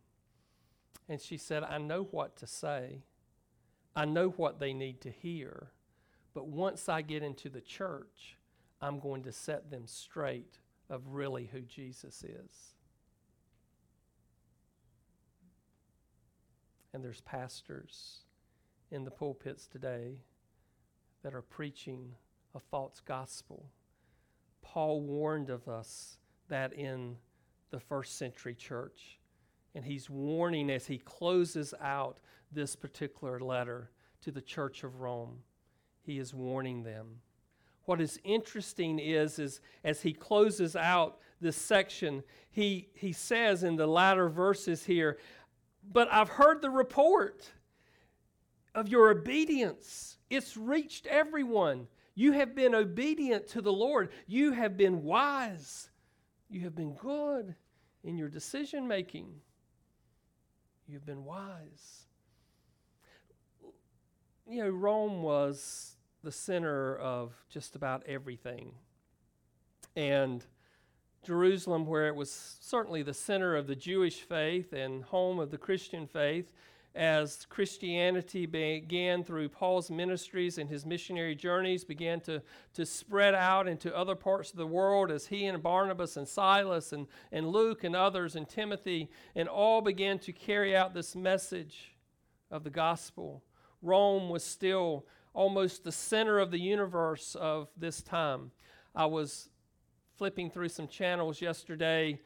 And 1.09 1.21
she 1.21 1.39
said, 1.39 1.65
I 1.65 1.79
know 1.79 2.05
what 2.11 2.37
to 2.37 2.47
say, 2.47 3.03
I 3.97 4.05
know 4.05 4.29
what 4.29 4.61
they 4.61 4.73
need 4.73 5.01
to 5.03 5.11
hear. 5.11 5.69
But 6.35 6.47
once 6.47 6.89
I 6.89 7.03
get 7.03 7.23
into 7.23 7.49
the 7.49 7.63
church, 7.63 8.37
I'm 8.81 9.01
going 9.01 9.23
to 9.25 9.33
set 9.33 9.71
them 9.71 9.87
straight 9.87 10.59
of 10.91 11.03
really 11.09 11.47
who 11.47 11.61
Jesus 11.61 12.25
is. 12.25 12.75
And 16.93 17.05
there's 17.05 17.21
pastors 17.21 18.21
in 18.91 19.05
the 19.05 19.11
pulpits 19.11 19.67
today 19.67 20.23
that 21.23 21.35
are 21.35 21.43
preaching 21.43 22.15
a 22.55 22.61
false 22.61 23.01
gospel. 23.05 23.71
Paul 24.63 25.03
warned 25.03 25.51
of 25.51 25.69
us 25.69 26.19
that 26.49 26.73
in 26.73 27.17
the 27.71 27.81
first 27.81 28.17
century 28.17 28.55
church. 28.55 29.19
And 29.75 29.85
he's 29.85 30.09
warning 30.09 30.71
as 30.71 30.87
he 30.87 30.99
closes 30.99 31.75
out 31.81 32.21
this 32.51 32.75
particular 32.75 33.39
letter 33.39 33.91
to 34.23 34.31
the 34.31 34.41
church 34.41 34.83
of 34.83 35.01
Rome. 35.01 35.41
He 36.03 36.19
is 36.19 36.33
warning 36.33 36.83
them. 36.83 37.21
What 37.89 38.03
is 38.03 38.21
interesting 38.23 38.99
is, 38.99 39.39
is 39.39 39.63
as 39.83 40.03
he 40.03 40.13
closes 40.13 40.77
out 40.77 41.21
this 41.41 41.57
section, 41.57 42.23
he, 42.51 42.91
he 42.93 43.15
says 43.15 43.65
in 43.65 43.77
the 43.77 43.87
latter 43.87 44.29
verses 44.29 44.85
here, 44.85 45.17
But 45.91 46.07
I've 46.13 46.29
heard 46.29 46.61
the 46.61 46.69
report 46.69 47.51
of 48.75 48.91
your 48.91 49.09
obedience. 49.09 50.19
It's 50.29 50.55
reached 50.55 51.07
everyone. 51.07 51.87
You 52.15 52.33
have 52.33 52.55
been 52.55 52.75
obedient 52.75 53.49
to 53.49 53.63
the 53.63 53.73
Lord. 53.73 54.11
You 54.27 54.53
have 54.53 54.77
been 54.77 55.03
wise. 55.03 55.89
You 56.51 56.61
have 56.65 56.77
been 56.77 56.93
good 56.93 57.55
in 58.05 58.19
your 58.19 58.29
decision 58.29 58.87
making. 58.87 59.33
You've 60.87 61.07
been 61.07 61.25
wise. 61.25 62.05
You 64.47 64.65
know, 64.65 64.69
Rome 64.69 65.23
was 65.23 65.95
the 66.29 66.33
center 66.33 66.95
of 66.95 67.33
just 67.49 67.75
about 67.75 68.03
everything. 68.07 68.71
And 69.97 70.45
Jerusalem, 71.25 71.87
where 71.87 72.07
it 72.07 72.15
was 72.15 72.59
certainly 72.61 73.03
the 73.03 73.15
center 73.15 73.57
of 73.57 73.67
the 73.67 73.75
Jewish 73.75 74.21
faith 74.21 74.75
and 74.75 75.05
home 75.05 75.39
of 75.39 75.51
the 75.51 75.57
Christian 75.57 76.07
faith, 76.07 76.53
as 76.95 77.47
Christianity 77.49 78.45
began 78.45 79.25
through 79.25 79.49
Paul's 79.49 79.91
ministries 79.91 80.59
and 80.59 80.69
his 80.69 80.85
missionary 80.85 81.35
journeys, 81.35 81.83
began 81.83 82.21
to, 82.21 82.43
to 82.75 82.85
spread 82.85 83.35
out 83.35 83.67
into 83.67 83.97
other 83.97 84.15
parts 84.15 84.51
of 84.51 84.59
the 84.59 84.67
world 84.67 85.11
as 85.11 85.29
he 85.29 85.47
and 85.47 85.63
Barnabas 85.63 86.19
and 86.19 86.29
Silas 86.29 86.93
and, 86.93 87.07
and 87.33 87.49
Luke 87.49 87.85
and 87.85 87.97
others 87.97 88.37
and 88.37 88.47
Timothy 88.47 89.09
and 89.35 89.49
all 89.49 89.81
began 89.81 90.19
to 90.19 90.33
carry 90.35 90.77
out 90.77 90.93
this 90.93 91.17
message 91.17 91.95
of 92.51 92.65
the 92.65 92.71
gospel. 92.71 93.43
Rome 93.81 94.29
was 94.29 94.45
still 94.45 95.07
almost 95.35 95.85
the 95.85 95.93
center 95.93 96.39
of 96.39 96.51
the 96.51 96.59
universe 96.59 97.35
of 97.35 97.69
this 97.77 98.03
time. 98.03 98.51
I 98.95 99.07
was 99.07 99.49
flipping 100.17 100.51
through 100.51 100.69
some 100.71 100.89
channels 100.89 101.41
yesterday 101.41 102.21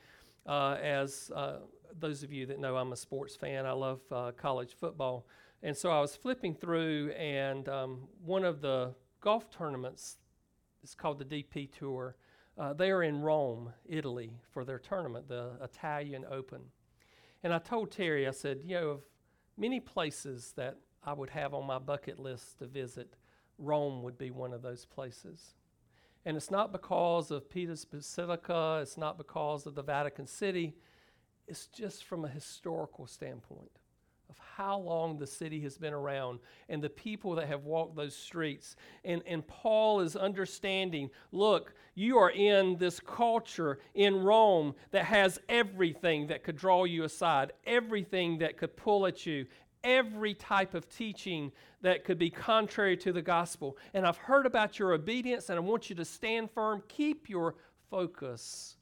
uh, 0.46 0.76
as. 0.82 1.30
Uh, 1.34 1.58
those 1.98 2.22
of 2.22 2.32
you 2.32 2.46
that 2.46 2.58
know 2.58 2.76
I'm 2.76 2.92
a 2.92 2.96
sports 2.96 3.36
fan, 3.36 3.66
I 3.66 3.72
love 3.72 4.00
uh, 4.10 4.32
college 4.36 4.74
football. 4.78 5.26
And 5.62 5.76
so 5.76 5.90
I 5.90 6.00
was 6.00 6.16
flipping 6.16 6.54
through, 6.54 7.12
and 7.12 7.68
um, 7.68 8.08
one 8.24 8.44
of 8.44 8.60
the 8.60 8.94
golf 9.20 9.50
tournaments 9.50 10.16
is 10.82 10.94
called 10.94 11.18
the 11.18 11.24
DP 11.24 11.70
Tour. 11.70 12.16
Uh, 12.58 12.72
they 12.72 12.90
are 12.90 13.02
in 13.02 13.20
Rome, 13.20 13.72
Italy, 13.86 14.32
for 14.50 14.64
their 14.64 14.78
tournament, 14.78 15.28
the 15.28 15.52
Italian 15.62 16.24
Open. 16.30 16.62
And 17.42 17.54
I 17.54 17.58
told 17.58 17.90
Terry, 17.90 18.26
I 18.26 18.32
said, 18.32 18.60
you 18.64 18.74
know, 18.74 18.88
of 18.88 19.00
many 19.56 19.80
places 19.80 20.52
that 20.56 20.78
I 21.04 21.12
would 21.12 21.30
have 21.30 21.54
on 21.54 21.66
my 21.66 21.78
bucket 21.78 22.18
list 22.18 22.58
to 22.58 22.66
visit, 22.66 23.14
Rome 23.58 24.02
would 24.02 24.18
be 24.18 24.30
one 24.30 24.52
of 24.52 24.62
those 24.62 24.84
places. 24.84 25.54
And 26.24 26.36
it's 26.36 26.50
not 26.50 26.72
because 26.72 27.30
of 27.30 27.50
Peter's 27.50 27.84
Basilica, 27.84 28.78
it's 28.82 28.96
not 28.96 29.18
because 29.18 29.66
of 29.66 29.74
the 29.74 29.82
Vatican 29.82 30.26
City 30.26 30.74
it's 31.46 31.66
just 31.66 32.04
from 32.04 32.24
a 32.24 32.28
historical 32.28 33.06
standpoint 33.06 33.70
of 34.30 34.38
how 34.56 34.78
long 34.78 35.18
the 35.18 35.26
city 35.26 35.60
has 35.60 35.76
been 35.76 35.92
around 35.92 36.38
and 36.70 36.82
the 36.82 36.88
people 36.88 37.34
that 37.34 37.46
have 37.48 37.64
walked 37.64 37.94
those 37.94 38.16
streets. 38.16 38.76
And, 39.04 39.22
and 39.26 39.46
Paul 39.46 40.00
is 40.00 40.16
understanding 40.16 41.10
look, 41.32 41.74
you 41.94 42.16
are 42.16 42.30
in 42.30 42.78
this 42.78 42.98
culture 43.00 43.80
in 43.94 44.16
Rome 44.16 44.74
that 44.92 45.04
has 45.04 45.38
everything 45.50 46.28
that 46.28 46.42
could 46.42 46.56
draw 46.56 46.84
you 46.84 47.04
aside, 47.04 47.52
everything 47.66 48.38
that 48.38 48.56
could 48.56 48.74
pull 48.74 49.06
at 49.06 49.26
you, 49.26 49.44
every 49.84 50.34
type 50.34 50.74
of 50.74 50.88
teaching 50.88 51.52
that 51.82 52.04
could 52.04 52.18
be 52.18 52.30
contrary 52.30 52.96
to 52.98 53.12
the 53.12 53.22
gospel. 53.22 53.76
And 53.94 54.06
I've 54.06 54.16
heard 54.16 54.46
about 54.46 54.78
your 54.78 54.92
obedience, 54.92 55.48
and 55.48 55.56
I 55.56 55.60
want 55.60 55.90
you 55.90 55.96
to 55.96 56.04
stand 56.04 56.50
firm. 56.50 56.82
Keep 56.88 57.28
your 57.28 57.54
focus 57.90 58.76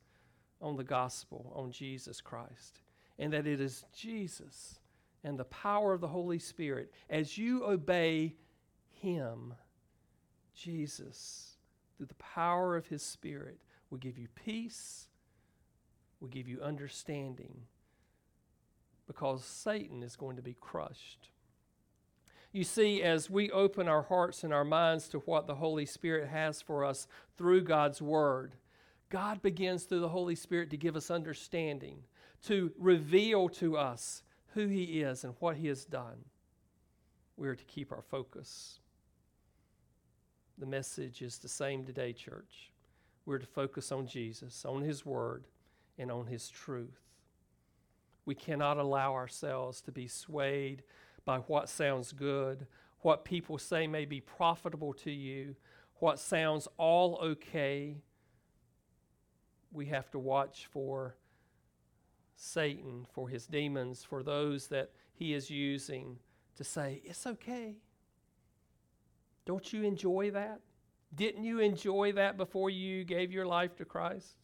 on 0.60 0.76
the 0.76 0.84
gospel, 0.84 1.52
on 1.54 1.72
Jesus 1.72 2.20
Christ, 2.20 2.80
and 3.18 3.32
that 3.32 3.46
it 3.46 3.60
is 3.60 3.84
Jesus 3.94 4.78
and 5.24 5.38
the 5.38 5.44
power 5.44 5.92
of 5.92 6.00
the 6.00 6.08
Holy 6.08 6.38
Spirit 6.38 6.92
as 7.08 7.36
you 7.36 7.64
obey 7.64 8.34
Him, 8.90 9.54
Jesus, 10.54 11.56
through 11.96 12.06
the 12.06 12.14
power 12.14 12.76
of 12.76 12.86
His 12.86 13.02
Spirit, 13.02 13.58
will 13.90 13.98
give 13.98 14.18
you 14.18 14.28
peace, 14.34 15.08
will 16.20 16.28
give 16.28 16.48
you 16.48 16.60
understanding, 16.62 17.62
because 19.10 19.44
Satan 19.44 20.04
is 20.04 20.14
going 20.14 20.36
to 20.36 20.42
be 20.42 20.54
crushed. 20.60 21.30
You 22.52 22.62
see, 22.62 23.02
as 23.02 23.28
we 23.28 23.50
open 23.50 23.88
our 23.88 24.02
hearts 24.02 24.44
and 24.44 24.54
our 24.54 24.64
minds 24.64 25.08
to 25.08 25.18
what 25.18 25.48
the 25.48 25.56
Holy 25.56 25.84
Spirit 25.84 26.28
has 26.28 26.62
for 26.62 26.84
us 26.84 27.08
through 27.36 27.62
God's 27.62 28.00
Word, 28.00 28.52
God 29.08 29.42
begins 29.42 29.82
through 29.82 29.98
the 29.98 30.10
Holy 30.10 30.36
Spirit 30.36 30.70
to 30.70 30.76
give 30.76 30.94
us 30.94 31.10
understanding, 31.10 32.04
to 32.44 32.70
reveal 32.78 33.48
to 33.48 33.76
us 33.76 34.22
who 34.54 34.68
He 34.68 35.02
is 35.02 35.24
and 35.24 35.34
what 35.40 35.56
He 35.56 35.66
has 35.66 35.84
done. 35.84 36.26
We 37.36 37.48
are 37.48 37.56
to 37.56 37.64
keep 37.64 37.90
our 37.90 38.02
focus. 38.02 38.78
The 40.56 40.66
message 40.66 41.20
is 41.20 41.38
the 41.38 41.48
same 41.48 41.84
today, 41.84 42.12
church. 42.12 42.70
We're 43.26 43.38
to 43.38 43.46
focus 43.46 43.90
on 43.90 44.06
Jesus, 44.06 44.64
on 44.64 44.82
His 44.82 45.04
Word, 45.04 45.48
and 45.98 46.12
on 46.12 46.28
His 46.28 46.48
truth. 46.48 47.09
We 48.30 48.36
cannot 48.36 48.76
allow 48.76 49.14
ourselves 49.14 49.80
to 49.80 49.90
be 49.90 50.06
swayed 50.06 50.84
by 51.24 51.38
what 51.38 51.68
sounds 51.68 52.12
good, 52.12 52.68
what 53.00 53.24
people 53.24 53.58
say 53.58 53.88
may 53.88 54.04
be 54.04 54.20
profitable 54.20 54.92
to 55.02 55.10
you, 55.10 55.56
what 55.96 56.20
sounds 56.20 56.68
all 56.76 57.18
okay 57.20 57.96
we 59.72 59.86
have 59.86 60.12
to 60.12 60.20
watch 60.20 60.68
for 60.70 61.16
Satan, 62.36 63.04
for 63.12 63.28
his 63.28 63.48
demons, 63.48 64.04
for 64.04 64.22
those 64.22 64.68
that 64.68 64.92
he 65.12 65.34
is 65.34 65.50
using 65.50 66.16
to 66.54 66.62
say, 66.62 67.02
It's 67.04 67.26
okay. 67.26 67.78
Don't 69.44 69.72
you 69.72 69.82
enjoy 69.82 70.30
that? 70.30 70.60
Didn't 71.12 71.42
you 71.42 71.58
enjoy 71.58 72.12
that 72.12 72.36
before 72.36 72.70
you 72.70 73.02
gave 73.02 73.32
your 73.32 73.46
life 73.46 73.74
to 73.78 73.84
Christ? 73.84 74.36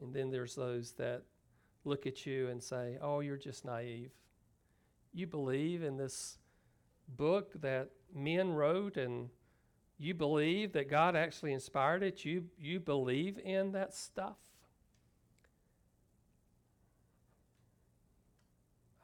And 0.00 0.14
then 0.14 0.30
there's 0.30 0.54
those 0.54 0.92
that 0.92 1.22
look 1.84 2.06
at 2.06 2.26
you 2.26 2.48
and 2.48 2.62
say, 2.62 2.98
Oh, 3.00 3.20
you're 3.20 3.36
just 3.36 3.64
naive. 3.64 4.10
You 5.12 5.26
believe 5.26 5.82
in 5.82 5.96
this 5.96 6.38
book 7.16 7.52
that 7.60 7.90
men 8.14 8.54
wrote 8.54 8.96
and 8.96 9.28
you 9.98 10.14
believe 10.14 10.72
that 10.72 10.88
God 10.88 11.14
actually 11.14 11.52
inspired 11.52 12.02
it. 12.02 12.24
You, 12.24 12.44
you 12.58 12.80
believe 12.80 13.38
in 13.38 13.72
that 13.72 13.94
stuff. 13.94 14.36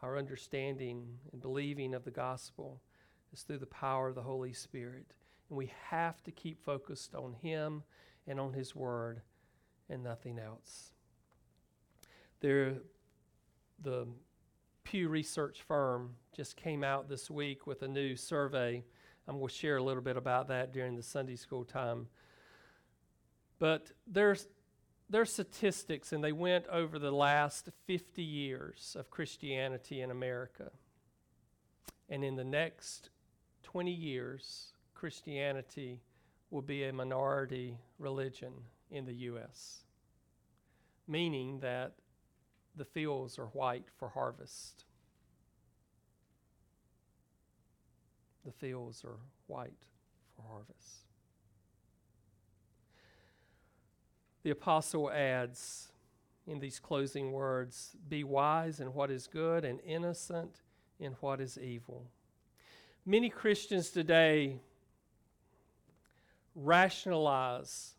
Our 0.03 0.17
understanding 0.17 1.19
and 1.33 1.41
believing 1.41 1.93
of 1.93 2.05
the 2.05 2.11
gospel 2.11 2.81
is 3.33 3.43
through 3.43 3.59
the 3.59 3.67
power 3.67 4.09
of 4.09 4.15
the 4.15 4.23
Holy 4.23 4.53
Spirit. 4.53 5.07
And 5.51 5.59
we 5.59 5.71
have 5.91 6.23
to 6.25 6.31
keep 6.31 6.65
focused 6.65 7.15
on 7.15 7.35
Him 7.43 7.83
and 8.27 8.41
on 8.41 8.53
His 8.53 8.75
Word 8.75 9.21
and 9.89 10.03
nothing 10.03 10.39
else. 10.39 10.93
There, 12.41 12.75
the 13.83 14.07
Pew 14.85 15.09
Research 15.09 15.63
firm 15.63 16.15
just 16.35 16.57
came 16.57 16.85
out 16.85 17.09
this 17.09 17.31
week 17.31 17.67
with 17.67 17.83
a 17.83 17.89
new 17.89 18.17
survey. 18.17 18.85
I'm 19.27 19.37
going 19.37 19.49
to 19.49 19.55
share 19.55 19.77
a 19.77 19.83
little 19.83 20.03
bit 20.03 20.17
about 20.17 20.49
that 20.49 20.73
during 20.73 20.97
the 20.97 21.03
Sunday 21.03 21.37
school 21.37 21.65
time. 21.65 22.09
But 23.59 23.91
there's 24.07 24.47
their 25.09 25.25
statistics, 25.25 26.13
and 26.13 26.23
they 26.23 26.33
went 26.33 26.67
over 26.67 26.99
the 26.99 27.13
last 27.13 27.69
50 27.87 28.23
years 28.23 28.97
of 28.99 29.11
Christianity 29.11 30.01
in 30.01 30.11
America. 30.11 30.71
And 32.09 32.25
in 32.25 32.37
the 32.37 32.45
next 32.45 33.11
20 33.65 33.91
years, 33.91 34.73
Christianity 34.95 36.01
will 36.51 36.63
be 36.63 36.85
a 36.85 36.93
minority 36.93 37.79
religion 37.99 38.53
in 38.91 39.05
the 39.05 39.15
U.S., 39.15 39.81
meaning 41.09 41.61
that 41.61 41.93
the 42.77 42.85
fields 42.85 43.39
are 43.39 43.47
white 43.47 43.87
for 43.99 44.09
harvest. 44.09 44.85
The 48.45 48.53
fields 48.53 49.05
are 49.05 49.19
white 49.47 49.87
for 50.37 50.43
harvest. 50.49 51.07
The 54.45 54.51
apostle 54.51 55.11
adds 55.11 55.89
in 56.47 56.61
these 56.61 56.79
closing 56.79 57.33
words 57.33 57.97
Be 58.09 58.23
wise 58.23 58.79
in 58.79 58.95
what 58.95 59.11
is 59.11 59.27
good 59.27 59.65
and 59.65 59.81
innocent 59.85 60.61
in 61.01 61.13
what 61.21 61.41
is 61.41 61.59
evil. 61.59 62.07
Many 63.05 63.29
Christians 63.29 63.91
today 63.91 64.61
rationalize 66.55 67.96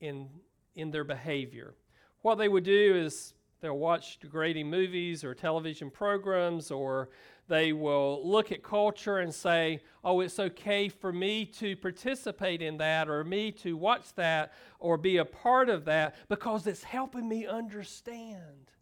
in, 0.00 0.28
in 0.74 0.90
their 0.90 1.04
behavior. 1.04 1.74
What 2.22 2.36
they 2.36 2.48
would 2.48 2.64
do 2.64 2.96
is 2.96 3.34
they'll 3.60 3.78
watch 3.78 4.18
degrading 4.18 4.70
movies 4.70 5.24
or 5.24 5.34
television 5.34 5.90
programs 5.90 6.70
or 6.70 7.08
they 7.48 7.72
will 7.72 8.28
look 8.28 8.50
at 8.50 8.62
culture 8.62 9.18
and 9.18 9.32
say, 9.32 9.80
oh, 10.02 10.20
it's 10.20 10.40
okay 10.40 10.88
for 10.88 11.12
me 11.12 11.44
to 11.44 11.76
participate 11.76 12.60
in 12.60 12.76
that 12.78 13.08
or 13.08 13.22
me 13.22 13.52
to 13.52 13.76
watch 13.76 14.12
that 14.14 14.52
or 14.80 14.96
be 14.96 15.18
a 15.18 15.24
part 15.24 15.68
of 15.68 15.84
that 15.84 16.16
because 16.28 16.66
it's 16.66 16.82
helping 16.82 17.28
me 17.28 17.46
understand 17.46 18.72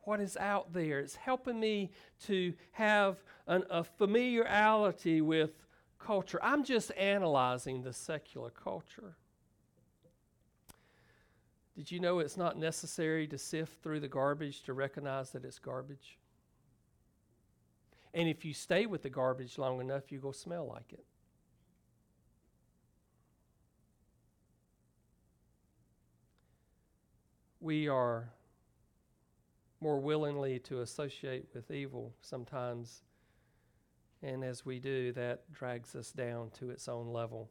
what 0.00 0.20
is 0.20 0.36
out 0.36 0.72
there. 0.72 0.98
It's 0.98 1.14
helping 1.14 1.60
me 1.60 1.92
to 2.26 2.52
have 2.72 3.22
an, 3.46 3.62
a 3.70 3.84
familiarity 3.84 5.20
with 5.20 5.50
culture. 5.98 6.40
I'm 6.42 6.64
just 6.64 6.90
analyzing 6.92 7.82
the 7.82 7.92
secular 7.92 8.50
culture. 8.50 9.16
Did 11.76 11.90
you 11.90 12.00
know 12.00 12.18
it's 12.18 12.36
not 12.36 12.58
necessary 12.58 13.26
to 13.28 13.38
sift 13.38 13.82
through 13.82 14.00
the 14.00 14.08
garbage 14.08 14.62
to 14.64 14.74
recognize 14.74 15.30
that 15.30 15.44
it's 15.44 15.58
garbage? 15.58 16.18
And 18.14 18.28
if 18.28 18.44
you 18.44 18.52
stay 18.52 18.84
with 18.84 19.02
the 19.02 19.10
garbage 19.10 19.56
long 19.56 19.80
enough, 19.80 20.12
you 20.12 20.18
go 20.18 20.32
smell 20.32 20.66
like 20.66 20.92
it. 20.92 21.04
We 27.60 27.88
are 27.88 28.28
more 29.80 29.98
willingly 29.98 30.58
to 30.58 30.82
associate 30.82 31.46
with 31.54 31.70
evil 31.70 32.12
sometimes, 32.20 33.02
and 34.22 34.44
as 34.44 34.66
we 34.66 34.78
do, 34.78 35.12
that 35.12 35.50
drags 35.52 35.94
us 35.94 36.12
down 36.12 36.50
to 36.58 36.70
its 36.70 36.88
own 36.88 37.12
level. 37.12 37.50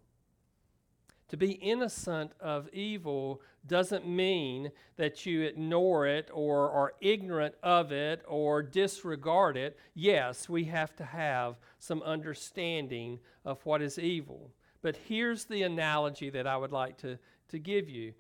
To 1.32 1.38
be 1.38 1.52
innocent 1.52 2.34
of 2.42 2.68
evil 2.74 3.42
doesn't 3.66 4.06
mean 4.06 4.70
that 4.98 5.26
you 5.26 5.44
ignore 5.44 6.06
it 6.06 6.30
or 6.34 6.70
are 6.70 6.94
ignorant 7.00 7.56
of 7.64 7.94
it 7.94 8.22
or 8.28 8.62
disregard 8.62 9.56
it. 9.56 9.80
Yes, 9.94 10.50
we 10.50 10.66
have 10.66 10.94
to 10.98 11.06
have 11.06 11.56
some 11.80 12.02
understanding 12.04 13.18
of 13.46 13.66
what 13.66 13.82
is 13.82 13.98
evil. 13.98 14.52
But 14.82 14.98
here's 15.08 15.46
the 15.46 15.64
analogy 15.64 16.30
that 16.32 16.46
I 16.46 16.58
would 16.58 16.74
like 16.74 16.98
to, 16.98 17.18
to 17.48 17.60
give 17.60 17.88
you. 17.88 18.14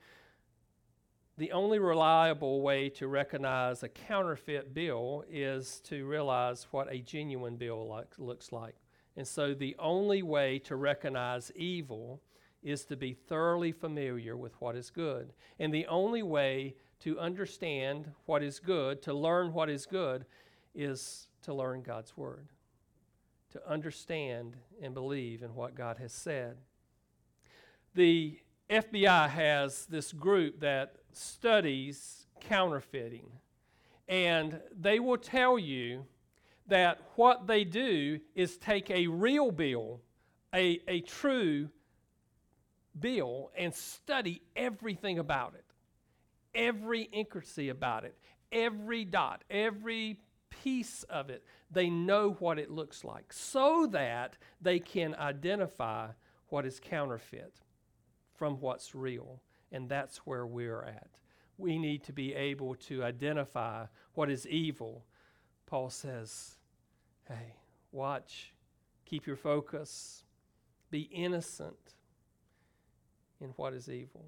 The 1.37 1.51
only 1.51 1.79
reliable 1.79 2.61
way 2.61 2.87
to 2.91 3.09
recognize 3.09 3.83
a 3.83 3.89
counterfeit 3.89 4.73
bill 4.73 5.25
is 5.29 5.81
to 5.81 6.05
realize 6.05 6.65
what 6.71 6.89
a 6.89 6.99
genuine 6.99 7.57
bill 7.57 7.89
like, 7.89 8.17
looks 8.17 8.53
like. 8.53 8.75
And 9.17 9.27
so 9.27 9.53
the 9.53 9.75
only 9.79 10.23
way 10.23 10.59
to 10.59 10.77
recognize 10.77 11.51
evil 11.57 12.21
is 12.63 12.85
to 12.85 12.95
be 12.95 13.13
thoroughly 13.13 13.71
familiar 13.71 14.37
with 14.37 14.53
what 14.59 14.75
is 14.75 14.89
good. 14.89 15.33
And 15.59 15.73
the 15.73 15.87
only 15.87 16.23
way 16.23 16.75
to 17.01 17.19
understand 17.19 18.11
what 18.25 18.43
is 18.43 18.59
good, 18.59 19.01
to 19.03 19.13
learn 19.13 19.53
what 19.53 19.69
is 19.69 19.85
good, 19.85 20.25
is 20.75 21.27
to 21.43 21.53
learn 21.53 21.81
God's 21.81 22.15
Word, 22.15 22.49
to 23.51 23.69
understand 23.69 24.55
and 24.81 24.93
believe 24.93 25.41
in 25.41 25.55
what 25.55 25.75
God 25.75 25.97
has 25.97 26.13
said. 26.13 26.57
The 27.95 28.39
FBI 28.69 29.29
has 29.29 29.85
this 29.87 30.13
group 30.13 30.59
that 30.61 30.95
studies 31.11 32.27
counterfeiting, 32.39 33.31
and 34.07 34.59
they 34.79 34.99
will 34.99 35.17
tell 35.17 35.57
you 35.57 36.05
that 36.67 37.01
what 37.15 37.47
they 37.47 37.63
do 37.63 38.19
is 38.35 38.57
take 38.57 38.89
a 38.89 39.07
real 39.07 39.51
bill, 39.51 39.99
a, 40.53 40.79
a 40.87 41.01
true 41.01 41.69
bill 42.99 43.51
and 43.57 43.73
study 43.73 44.41
everything 44.55 45.19
about 45.19 45.53
it, 45.55 45.65
every 46.53 47.03
intricacy 47.03 47.69
about 47.69 48.03
it, 48.03 48.17
every 48.51 49.05
dot, 49.05 49.43
every 49.49 50.19
piece 50.49 51.03
of 51.03 51.29
it. 51.29 51.43
They 51.71 51.89
know 51.89 52.35
what 52.39 52.59
it 52.59 52.69
looks 52.69 53.03
like 53.03 53.31
so 53.31 53.87
that 53.91 54.37
they 54.61 54.79
can 54.79 55.15
identify 55.15 56.09
what 56.49 56.65
is 56.65 56.79
counterfeit 56.83 57.61
from 58.35 58.59
what's 58.59 58.93
real. 58.93 59.41
And 59.71 59.87
that's 59.87 60.17
where 60.19 60.45
we're 60.45 60.83
at. 60.83 61.19
We 61.57 61.77
need 61.77 62.03
to 62.05 62.13
be 62.13 62.33
able 62.33 62.75
to 62.75 63.03
identify 63.03 63.85
what 64.13 64.29
is 64.29 64.45
evil. 64.47 65.05
Paul 65.65 65.89
says, 65.89 66.57
hey, 67.27 67.55
watch, 67.91 68.53
keep 69.05 69.25
your 69.25 69.37
focus, 69.37 70.25
be 70.89 71.01
innocent 71.01 71.95
in 73.41 73.49
what 73.51 73.73
is 73.73 73.89
evil. 73.89 74.25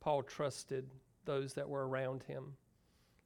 Paul 0.00 0.22
trusted 0.22 0.90
those 1.24 1.54
that 1.54 1.68
were 1.68 1.86
around 1.86 2.24
him. 2.24 2.54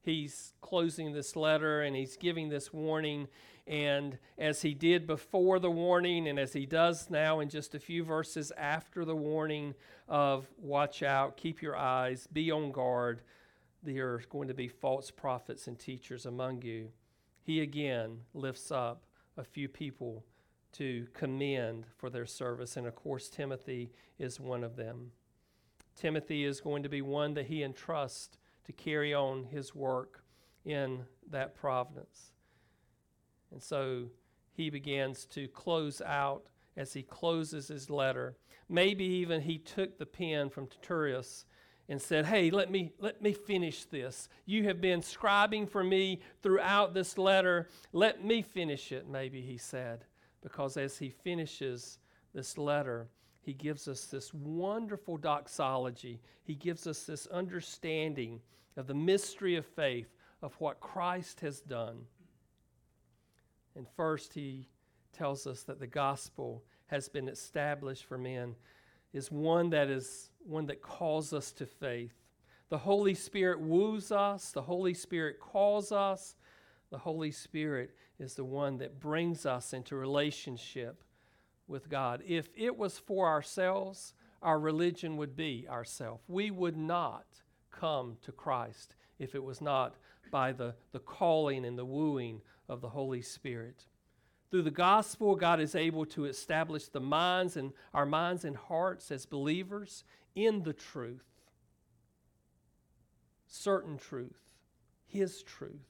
He's 0.02 0.54
closing 0.62 1.12
this 1.12 1.36
letter 1.36 1.82
and 1.82 1.94
he's 1.94 2.16
giving 2.16 2.48
this 2.48 2.72
warning. 2.72 3.28
And 3.66 4.18
as 4.38 4.62
he 4.62 4.72
did 4.72 5.06
before 5.06 5.58
the 5.58 5.70
warning, 5.70 6.26
and 6.26 6.38
as 6.38 6.54
he 6.54 6.64
does 6.64 7.10
now 7.10 7.40
in 7.40 7.50
just 7.50 7.74
a 7.74 7.78
few 7.78 8.02
verses 8.02 8.50
after 8.56 9.04
the 9.04 9.14
warning 9.14 9.74
of 10.08 10.46
watch 10.56 11.02
out, 11.02 11.36
keep 11.36 11.60
your 11.60 11.76
eyes, 11.76 12.26
be 12.32 12.50
on 12.50 12.72
guard, 12.72 13.20
there 13.82 14.14
are 14.14 14.22
going 14.30 14.48
to 14.48 14.54
be 14.54 14.68
false 14.68 15.10
prophets 15.10 15.66
and 15.66 15.78
teachers 15.78 16.26
among 16.26 16.62
you. 16.62 16.88
He 17.42 17.60
again 17.60 18.20
lifts 18.32 18.70
up 18.70 19.04
a 19.36 19.44
few 19.44 19.68
people 19.68 20.24
to 20.72 21.06
commend 21.12 21.86
for 21.96 22.10
their 22.10 22.26
service. 22.26 22.76
And 22.76 22.86
of 22.86 22.94
course, 22.94 23.28
Timothy 23.28 23.90
is 24.18 24.40
one 24.40 24.64
of 24.64 24.76
them. 24.76 25.12
Timothy 25.96 26.44
is 26.44 26.60
going 26.60 26.82
to 26.82 26.88
be 26.88 27.02
one 27.02 27.34
that 27.34 27.46
he 27.46 27.62
entrusts 27.62 28.38
to 28.64 28.72
carry 28.72 29.12
on 29.12 29.44
his 29.44 29.74
work 29.74 30.24
in 30.64 31.04
that 31.30 31.54
providence. 31.54 32.32
And 33.50 33.62
so 33.62 34.06
he 34.52 34.70
begins 34.70 35.26
to 35.26 35.48
close 35.48 36.00
out 36.00 36.46
as 36.76 36.92
he 36.92 37.02
closes 37.02 37.68
his 37.68 37.90
letter. 37.90 38.36
Maybe 38.68 39.04
even 39.04 39.40
he 39.42 39.58
took 39.58 39.98
the 39.98 40.06
pen 40.06 40.50
from 40.50 40.68
Tertullus 40.68 41.44
and 41.88 42.00
said, 42.00 42.26
"Hey, 42.26 42.50
let 42.50 42.70
me 42.70 42.92
let 43.00 43.20
me 43.20 43.32
finish 43.32 43.84
this. 43.84 44.28
You 44.46 44.64
have 44.64 44.80
been 44.80 45.00
scribing 45.00 45.68
for 45.68 45.82
me 45.82 46.20
throughout 46.40 46.94
this 46.94 47.18
letter. 47.18 47.68
Let 47.92 48.24
me 48.24 48.42
finish 48.42 48.92
it." 48.92 49.08
Maybe 49.08 49.42
he 49.42 49.58
said, 49.58 50.04
because 50.42 50.76
as 50.76 50.98
he 50.98 51.10
finishes 51.10 51.98
this 52.34 52.56
letter, 52.58 53.08
he 53.42 53.52
gives 53.52 53.88
us 53.88 54.04
this 54.04 54.32
wonderful 54.34 55.16
doxology. 55.16 56.20
He 56.44 56.54
gives 56.54 56.86
us 56.86 57.04
this 57.04 57.26
understanding 57.26 58.40
of 58.76 58.86
the 58.86 58.94
mystery 58.94 59.56
of 59.56 59.66
faith 59.66 60.14
of 60.42 60.54
what 60.60 60.80
Christ 60.80 61.40
has 61.40 61.60
done. 61.60 62.06
And 63.76 63.86
first, 63.96 64.34
he 64.34 64.68
tells 65.12 65.46
us 65.46 65.62
that 65.64 65.80
the 65.80 65.86
gospel 65.86 66.64
has 66.86 67.08
been 67.08 67.28
established 67.28 68.04
for 68.04 68.18
men 68.18 68.56
is 69.12 69.30
one 69.30 69.70
that 69.70 69.88
is 69.88 70.30
one 70.44 70.66
that 70.66 70.82
calls 70.82 71.32
us 71.32 71.52
to 71.52 71.66
faith. 71.66 72.14
The 72.68 72.78
Holy 72.78 73.14
Spirit 73.14 73.60
woos 73.60 74.12
us, 74.12 74.52
the 74.52 74.62
Holy 74.62 74.94
Spirit 74.94 75.40
calls 75.40 75.92
us. 75.92 76.36
The 76.90 76.98
Holy 76.98 77.30
Spirit 77.30 77.94
is 78.18 78.34
the 78.34 78.44
one 78.44 78.78
that 78.78 79.00
brings 79.00 79.46
us 79.46 79.72
into 79.72 79.96
relationship 79.96 81.02
with 81.68 81.88
God. 81.88 82.22
If 82.26 82.48
it 82.56 82.76
was 82.76 82.98
for 82.98 83.28
ourselves, 83.28 84.12
our 84.42 84.58
religion 84.58 85.16
would 85.16 85.36
be 85.36 85.66
ourself. 85.68 86.20
We 86.26 86.50
would 86.50 86.76
not 86.76 87.26
come 87.70 88.16
to 88.22 88.32
Christ 88.32 88.94
if 89.18 89.34
it 89.34 89.44
was 89.44 89.60
not 89.60 89.96
by 90.30 90.52
the, 90.52 90.74
the 90.92 90.98
calling 90.98 91.64
and 91.64 91.78
the 91.78 91.84
wooing 91.84 92.40
of 92.68 92.80
the 92.80 92.88
Holy 92.88 93.22
Spirit. 93.22 93.86
Through 94.50 94.62
the 94.62 94.70
gospel, 94.70 95.36
God 95.36 95.60
is 95.60 95.76
able 95.76 96.04
to 96.06 96.24
establish 96.24 96.88
the 96.88 97.00
minds 97.00 97.56
and 97.56 97.72
our 97.94 98.06
minds 98.06 98.44
and 98.44 98.56
hearts 98.56 99.12
as 99.12 99.26
believers 99.26 100.02
in 100.34 100.64
the 100.64 100.72
truth. 100.72 101.24
Certain 103.46 103.96
truth, 103.96 104.40
His 105.06 105.42
truth. 105.42 105.89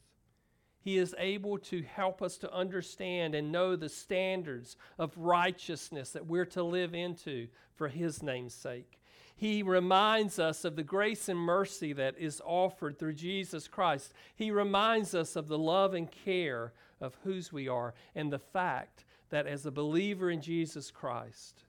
He 0.82 0.96
is 0.96 1.14
able 1.18 1.58
to 1.58 1.82
help 1.82 2.22
us 2.22 2.38
to 2.38 2.52
understand 2.52 3.34
and 3.34 3.52
know 3.52 3.76
the 3.76 3.88
standards 3.88 4.76
of 4.98 5.16
righteousness 5.16 6.10
that 6.10 6.26
we're 6.26 6.46
to 6.46 6.62
live 6.62 6.94
into 6.94 7.48
for 7.74 7.88
His 7.88 8.22
name's 8.22 8.54
sake. 8.54 8.98
He 9.36 9.62
reminds 9.62 10.38
us 10.38 10.64
of 10.64 10.76
the 10.76 10.82
grace 10.82 11.28
and 11.28 11.38
mercy 11.38 11.92
that 11.94 12.18
is 12.18 12.42
offered 12.44 12.98
through 12.98 13.14
Jesus 13.14 13.68
Christ. 13.68 14.12
He 14.34 14.50
reminds 14.50 15.14
us 15.14 15.36
of 15.36 15.48
the 15.48 15.58
love 15.58 15.94
and 15.94 16.10
care 16.10 16.72
of 17.00 17.16
whose 17.24 17.52
we 17.52 17.66
are 17.66 17.94
and 18.14 18.30
the 18.30 18.38
fact 18.38 19.04
that 19.30 19.46
as 19.46 19.64
a 19.64 19.70
believer 19.70 20.30
in 20.30 20.42
Jesus 20.42 20.90
Christ, 20.90 21.64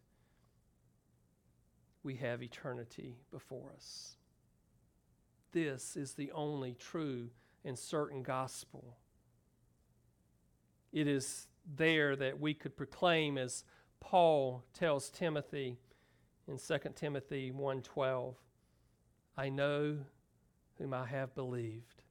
we 2.03 2.15
have 2.15 2.43
eternity 2.43 3.15
before 3.31 3.71
us. 3.75 4.17
This 5.51 5.95
is 5.95 6.13
the 6.13 6.31
only 6.31 6.73
true 6.73 7.29
and 7.63 7.77
certain 7.77 8.23
gospel. 8.23 8.97
It 10.91 11.07
is 11.07 11.47
there 11.75 12.15
that 12.15 12.39
we 12.39 12.53
could 12.53 12.75
proclaim 12.75 13.37
as 13.37 13.63
Paul 13.99 14.63
tells 14.73 15.09
Timothy 15.09 15.77
in 16.47 16.57
2 16.57 16.95
Timothy 16.95 17.51
1:12, 17.51 18.35
I 19.37 19.49
know 19.49 20.05
whom 20.77 20.93
I 20.93 21.05
have 21.05 21.35
believed, 21.35 22.03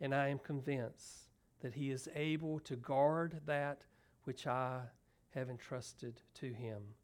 and 0.00 0.14
I 0.14 0.28
am 0.28 0.38
convinced 0.38 1.28
that 1.60 1.74
he 1.74 1.90
is 1.90 2.08
able 2.14 2.60
to 2.60 2.76
guard 2.76 3.42
that 3.46 3.84
which 4.24 4.46
I 4.46 4.88
have 5.30 5.50
entrusted 5.50 6.22
to 6.34 6.52
him 6.52 6.94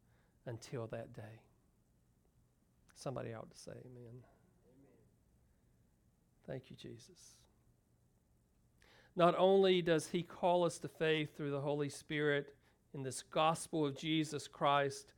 until 0.47 0.87
that 0.89 1.13
day. 1.13 1.41
Somebody 2.95 3.35
ought 3.35 3.51
to 3.51 3.59
say 3.59 3.73
amen. 3.73 4.25
amen. 4.25 4.25
Thank 6.47 6.71
you, 6.71 6.77
Jesus. 6.77 7.37
Not 9.17 9.35
only 9.39 9.83
does 9.83 10.09
he 10.09 10.23
call 10.23 10.65
us 10.65 10.79
to 10.79 10.89
faith 10.89 11.37
through 11.37 11.51
the 11.51 11.61
Holy 11.61 11.89
Spirit 11.89 12.55
in 12.95 13.03
this 13.03 13.23
gospel 13.23 13.87
of 13.87 13.97
Jesus 13.97 14.49
Christ, 14.49 15.13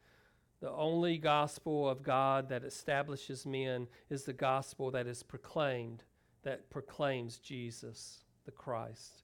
the 0.60 0.70
only 0.70 1.18
gospel 1.18 1.88
of 1.88 2.02
God 2.02 2.48
that 2.48 2.64
establishes 2.64 3.46
men 3.46 3.86
is 4.10 4.24
the 4.24 4.32
gospel 4.32 4.90
that 4.90 5.06
is 5.06 5.22
proclaimed, 5.22 6.04
that 6.42 6.70
proclaims 6.70 7.38
Jesus, 7.38 8.24
the 8.44 8.52
Christ 8.52 9.22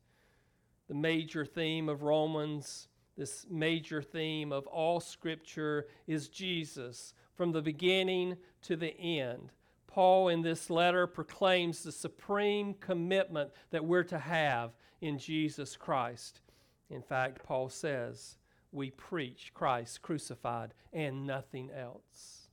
the 0.92 0.98
major 0.98 1.46
theme 1.46 1.88
of 1.88 2.02
Romans, 2.02 2.88
this 3.16 3.46
major 3.48 4.02
theme 4.02 4.52
of 4.52 4.66
all 4.66 5.00
Scripture 5.00 5.87
is 6.06 6.28
Jesus 6.28 7.14
from 7.35 7.50
the 7.50 7.62
beginning 7.62 8.37
to 8.61 8.76
the 8.76 8.94
end. 9.00 9.52
Paul, 9.92 10.28
in 10.28 10.42
this 10.42 10.70
letter, 10.70 11.07
proclaims 11.07 11.83
the 11.83 11.92
supreme 11.92 12.74
commitment 12.74 13.50
that 13.70 13.85
we're 13.85 14.05
to 14.05 14.18
have 14.18 14.70
in 15.00 15.18
Jesus 15.18 15.76
Christ. 15.76 16.40
In 16.88 17.02
fact, 17.02 17.42
Paul 17.44 17.68
says, 17.68 18.37
We 18.72 18.90
preach 18.90 19.52
Christ 19.52 20.00
crucified 20.00 20.72
and 20.92 21.26
nothing 21.26 21.70
else. 21.70 22.48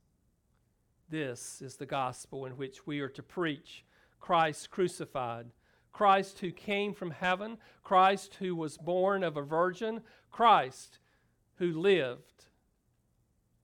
This 1.09 1.61
is 1.61 1.77
the 1.77 1.85
gospel 1.85 2.45
in 2.45 2.53
which 2.53 2.85
we 2.85 2.99
are 2.99 3.09
to 3.09 3.23
preach 3.23 3.85
Christ 4.19 4.69
crucified 4.69 5.47
Christ 5.91 6.39
who 6.39 6.51
came 6.51 6.93
from 6.93 7.11
heaven, 7.11 7.57
Christ 7.83 8.35
who 8.35 8.55
was 8.55 8.77
born 8.77 9.23
of 9.23 9.37
a 9.37 9.41
virgin, 9.41 10.01
Christ 10.31 10.99
who 11.55 11.73
lived. 11.73 12.45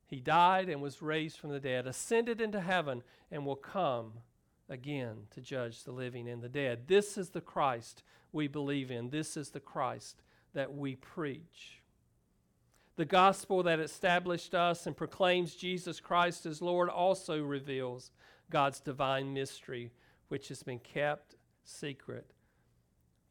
He 0.06 0.20
died 0.20 0.70
and 0.70 0.82
was 0.82 1.02
raised 1.02 1.38
from 1.38 1.50
the 1.50 1.60
dead, 1.60 1.88
ascended 1.88 2.40
into 2.40 2.62
heaven, 2.62 3.04
and 3.32 3.46
will 3.46 3.56
come 3.56 4.14
again 4.70 5.28
to 5.32 5.42
judge 5.42 5.84
the 5.84 5.92
living 5.92 6.28
and 6.28 6.42
the 6.42 6.50
dead. 6.50 6.88
This 6.88 7.18
is 7.18 7.30
the 7.30 7.42
Christ 7.42 8.04
we 8.32 8.48
believe 8.48 8.92
in. 8.92 9.10
This 9.10 9.36
is 9.36 9.50
the 9.50 9.60
Christ 9.60 10.22
that 10.54 10.74
we 10.74 10.96
preach. 10.96 11.82
The 12.98 13.06
gospel 13.06 13.64
that 13.64 13.80
established 13.80 14.56
us 14.56 14.88
and 14.88 14.96
proclaims 14.96 15.56
Jesus 15.56 16.00
Christ 16.00 16.46
as 16.46 16.62
Lord 16.62 16.90
also 16.90 17.42
reveals 17.42 18.12
God's 18.50 18.80
divine 18.80 19.34
mystery, 19.34 19.92
which 20.30 20.48
has 20.48 20.64
been 20.64 20.80
kept 20.80 21.36
secret 21.64 22.32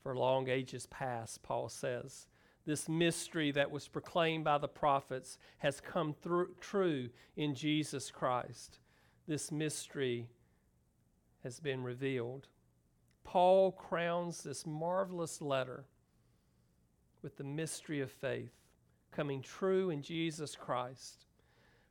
for 0.02 0.14
long 0.14 0.48
ages 0.48 0.87
past, 0.87 1.42
Paul 1.42 1.68
says. 1.68 2.26
This 2.66 2.88
mystery 2.88 3.50
that 3.53 3.70
was 3.70 3.88
proclaimed 3.88 4.44
by 4.44 4.59
the 4.59 4.68
prophets 4.68 5.38
has 5.59 5.81
come 5.81 6.14
through, 6.14 6.55
true 6.61 7.11
in 7.37 7.55
Jesus 7.55 8.11
Christ. 8.11 8.79
This 9.27 9.53
mystery 9.53 10.29
has 11.42 11.61
been 11.61 11.83
revealed. 11.83 12.48
Paul 13.22 13.72
crowns 13.72 14.42
this 14.42 14.66
marvelous 14.66 15.42
letter 15.42 15.85
with 17.22 17.37
the 17.37 17.44
mystery 17.44 18.00
of 18.00 18.11
faith 18.11 18.53
coming 19.12 19.42
true 19.42 19.90
in 19.90 20.03
Jesus 20.03 20.57
Christ, 20.57 21.27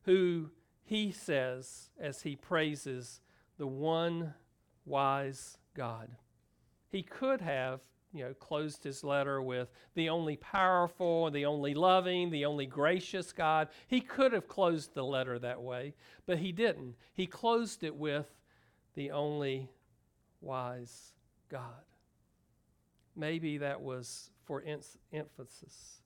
who 0.03 0.49
he 0.83 1.11
says, 1.11 1.89
as 1.99 2.21
he 2.21 2.35
praises 2.35 3.21
the 3.57 3.67
one 3.67 4.33
wise 4.85 5.57
God. 5.73 6.09
He 6.89 7.01
could 7.01 7.41
have, 7.41 7.79
you 8.13 8.23
know, 8.23 8.33
closed 8.35 8.83
his 8.83 9.03
letter 9.03 9.41
with 9.41 9.69
the 9.95 10.09
only 10.09 10.37
powerful, 10.37 11.31
the 11.31 11.45
only 11.45 11.73
loving, 11.73 12.29
the 12.29 12.45
only 12.45 12.67
gracious 12.67 13.31
God. 13.31 13.69
He 13.87 14.01
could 14.01 14.33
have 14.33 14.47
closed 14.47 14.93
the 14.93 15.03
letter 15.03 15.39
that 15.39 15.61
way, 15.61 15.95
but 16.25 16.37
he 16.37 16.51
didn't. 16.51 16.95
He 17.13 17.25
closed 17.25 17.83
it 17.83 17.95
with 17.95 18.27
the 18.93 19.11
only 19.11 19.69
wise 20.41 21.13
God. 21.49 21.83
Maybe 23.15 23.57
that 23.57 23.81
was 23.81 24.29
for 24.45 24.63
emphasis 25.11 26.01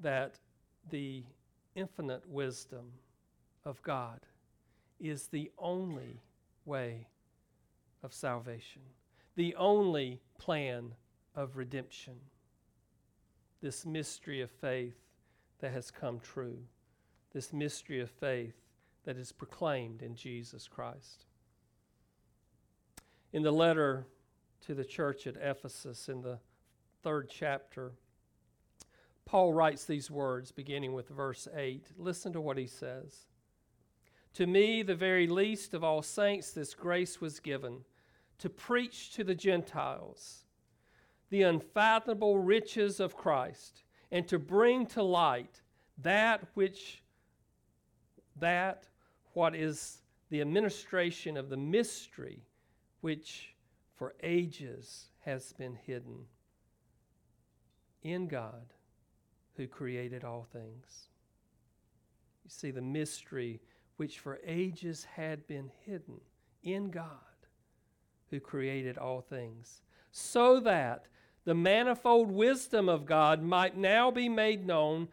that 0.00 0.38
the 0.90 1.22
infinite 1.74 2.26
wisdom 2.28 2.92
of 3.64 3.82
God 3.82 4.20
is 4.98 5.26
the 5.26 5.50
only 5.58 6.22
way 6.64 7.08
of 8.02 8.12
salvation 8.12 8.82
the 9.36 9.54
only 9.56 10.20
plan 10.44 10.94
of 11.34 11.56
redemption. 11.56 12.12
This 13.62 13.86
mystery 13.86 14.42
of 14.42 14.50
faith 14.50 14.98
that 15.60 15.72
has 15.72 15.90
come 15.90 16.20
true, 16.20 16.58
this 17.32 17.50
mystery 17.50 18.00
of 18.00 18.10
faith 18.10 18.54
that 19.06 19.16
is 19.16 19.32
proclaimed 19.32 20.02
in 20.02 20.14
Jesus 20.14 20.68
Christ. 20.68 21.24
In 23.32 23.42
the 23.42 23.50
letter 23.50 24.06
to 24.66 24.74
the 24.74 24.84
church 24.84 25.26
at 25.26 25.36
Ephesus, 25.40 26.10
in 26.10 26.20
the 26.20 26.38
third 27.02 27.30
chapter, 27.30 27.92
Paul 29.24 29.54
writes 29.54 29.86
these 29.86 30.10
words 30.10 30.52
beginning 30.52 30.92
with 30.92 31.08
verse 31.08 31.48
8. 31.56 31.86
Listen 31.96 32.34
to 32.34 32.40
what 32.42 32.58
he 32.58 32.66
says. 32.66 33.28
To 34.34 34.46
me, 34.46 34.82
the 34.82 34.94
very 34.94 35.26
least 35.26 35.72
of 35.72 35.82
all 35.82 36.02
saints, 36.02 36.50
this 36.50 36.74
grace 36.74 37.18
was 37.18 37.40
given 37.40 37.84
to 38.38 38.48
preach 38.48 39.12
to 39.12 39.24
the 39.24 39.34
Gentiles 39.34 40.44
the 41.30 41.42
unfathomable 41.42 42.38
riches 42.38 43.00
of 43.00 43.16
Christ 43.16 43.82
and 44.12 44.28
to 44.28 44.38
bring 44.38 44.86
to 44.86 45.02
light 45.02 45.62
that 45.98 46.46
which 46.54 47.02
that 48.38 48.86
what 49.32 49.54
is 49.54 49.98
the 50.30 50.40
administration 50.40 51.36
of 51.36 51.48
the 51.48 51.56
mystery 51.56 52.44
which 53.00 53.54
for 53.94 54.14
ages 54.22 55.06
has 55.24 55.52
been 55.52 55.74
hidden 55.74 56.26
in 58.02 58.28
God 58.28 58.72
who 59.56 59.66
created 59.66 60.24
all 60.24 60.46
things. 60.52 61.08
You 62.44 62.50
see, 62.50 62.70
the 62.70 62.82
mystery 62.82 63.60
which 63.96 64.18
for 64.18 64.40
ages 64.44 65.04
had 65.04 65.46
been 65.46 65.70
hidden 65.84 66.20
in 66.62 66.90
God 66.90 67.33
who 68.30 68.40
created 68.40 68.98
all 68.98 69.20
things, 69.20 69.82
so 70.10 70.60
that 70.60 71.06
the 71.44 71.54
manifold 71.54 72.30
wisdom 72.30 72.88
of 72.88 73.06
God 73.06 73.42
might 73.42 73.76
now 73.76 74.10
be 74.10 74.28
made 74.28 74.66
known 74.66 75.08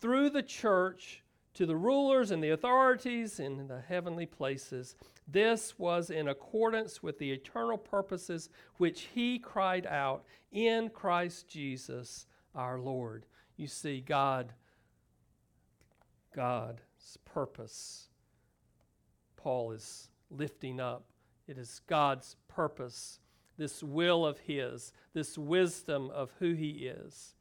through 0.00 0.30
the 0.30 0.42
church 0.42 1.22
to 1.54 1.64
the 1.64 1.76
rulers 1.76 2.30
and 2.30 2.42
the 2.42 2.50
authorities 2.50 3.40
in 3.40 3.66
the 3.66 3.80
heavenly 3.80 4.26
places. 4.26 4.94
This 5.26 5.78
was 5.78 6.10
in 6.10 6.28
accordance 6.28 7.02
with 7.02 7.18
the 7.18 7.32
eternal 7.32 7.78
purposes 7.78 8.50
which 8.76 9.08
he 9.14 9.38
cried 9.38 9.86
out 9.86 10.24
in 10.52 10.90
Christ 10.90 11.48
Jesus 11.48 12.26
our 12.54 12.78
Lord. 12.78 13.26
You 13.56 13.66
see, 13.68 14.00
God, 14.00 14.52
God's 16.34 17.18
purpose, 17.24 18.08
Paul 19.36 19.72
is 19.72 20.10
lifting 20.30 20.78
up. 20.78 21.04
It 21.46 21.58
is 21.58 21.80
God's 21.86 22.36
purpose, 22.48 23.20
this 23.56 23.82
will 23.82 24.26
of 24.26 24.40
His, 24.40 24.92
this 25.12 25.38
wisdom 25.38 26.10
of 26.10 26.32
who 26.38 26.54
He 26.54 26.86
is. 26.86 27.34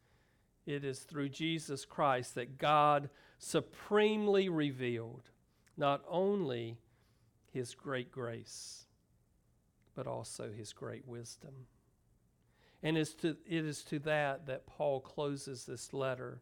It 0.65 0.83
is 0.83 0.99
through 0.99 1.29
Jesus 1.29 1.85
Christ 1.85 2.35
that 2.35 2.57
God 2.57 3.09
supremely 3.37 4.49
revealed 4.49 5.29
not 5.77 6.03
only 6.07 6.77
his 7.51 7.73
great 7.73 8.11
grace, 8.11 8.85
but 9.95 10.07
also 10.07 10.51
his 10.51 10.73
great 10.73 11.07
wisdom. 11.07 11.53
And 12.83 12.97
it's 12.97 13.13
to, 13.15 13.37
it 13.45 13.65
is 13.65 13.83
to 13.85 13.99
that 13.99 14.45
that 14.47 14.67
Paul 14.67 14.99
closes 14.99 15.65
this 15.65 15.93
letter 15.93 16.41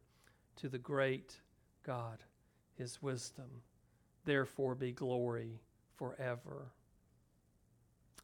to 0.58 0.70
the 0.70 0.80
great 0.80 1.40
God, 1.86 2.24
his 2.78 3.02
wisdom. 3.02 3.62
Therefore 4.26 4.76
be 4.76 4.92
glory 4.92 5.60
forever. 5.96 6.72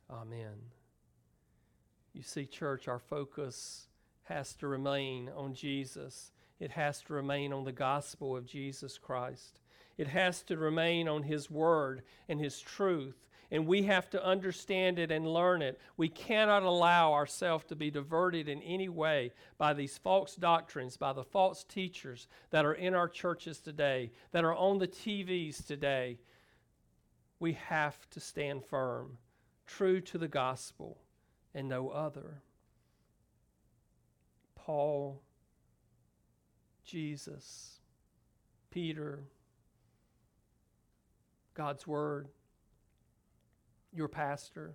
Amen. 0.10 0.56
You 2.14 2.24
see, 2.24 2.46
church, 2.46 2.88
our 2.88 3.00
focus 3.00 3.88
has 4.24 4.54
to 4.56 4.68
remain 4.68 5.30
on 5.36 5.54
Jesus 5.54 6.32
it 6.60 6.72
has 6.72 7.02
to 7.04 7.14
remain 7.14 7.54
on 7.54 7.64
the 7.64 7.72
gospel 7.72 8.36
of 8.36 8.46
Jesus 8.46 8.98
Christ. 8.98 9.60
It 9.98 10.08
has 10.08 10.42
to 10.44 10.58
remain 10.58 11.08
on 11.08 11.24
His 11.24 11.50
Word 11.50 12.04
and 12.28 12.40
His 12.40 12.60
truth. 12.60 13.28
And 13.52 13.66
we 13.66 13.84
have 13.84 14.10
to 14.12 14.24
understand 14.24 15.00
it 15.00 15.10
and 15.10 15.26
learn 15.26 15.62
it. 15.62 15.80
We 15.98 16.10
cannot 16.10 16.64
allow 16.64 17.14
ourselves 17.14 17.66
to 17.66 17.76
be 17.76 17.90
diverted 17.90 18.48
in 18.48 18.62
any 18.62 18.90
way 18.90 19.32
by 19.58 19.74
these 19.74 19.98
false 19.98 20.36
doctrines, 20.36 20.98
by 20.98 21.14
the 21.14 21.24
false 21.24 21.64
teachers 21.64 22.28
that 22.52 22.66
are 22.66 22.76
in 22.76 22.94
our 22.94 23.10
churches 23.10 23.60
today, 23.60 24.12
that 24.34 24.44
are 24.44 24.54
on 24.54 24.78
the 24.78 24.88
TVs 24.88 25.66
today. 25.66 26.20
We 27.40 27.54
have 27.54 27.98
to 28.12 28.20
stand 28.20 28.66
firm, 28.66 29.18
true 29.70 30.02
to 30.02 30.18
the 30.18 30.28
gospel, 30.28 30.98
and 31.54 31.70
no 31.70 31.90
other. 31.90 32.42
Paul 34.56 35.22
Jesus, 36.84 37.80
Peter, 38.72 39.26
God's 41.54 41.86
Word, 41.86 42.30
your 43.94 44.08
pastor 44.08 44.74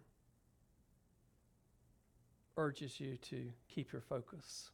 urges 2.57 3.01
you 3.01 3.17
to 3.17 3.51
keep 3.69 3.93
your 3.93 4.03
focus. 4.03 4.71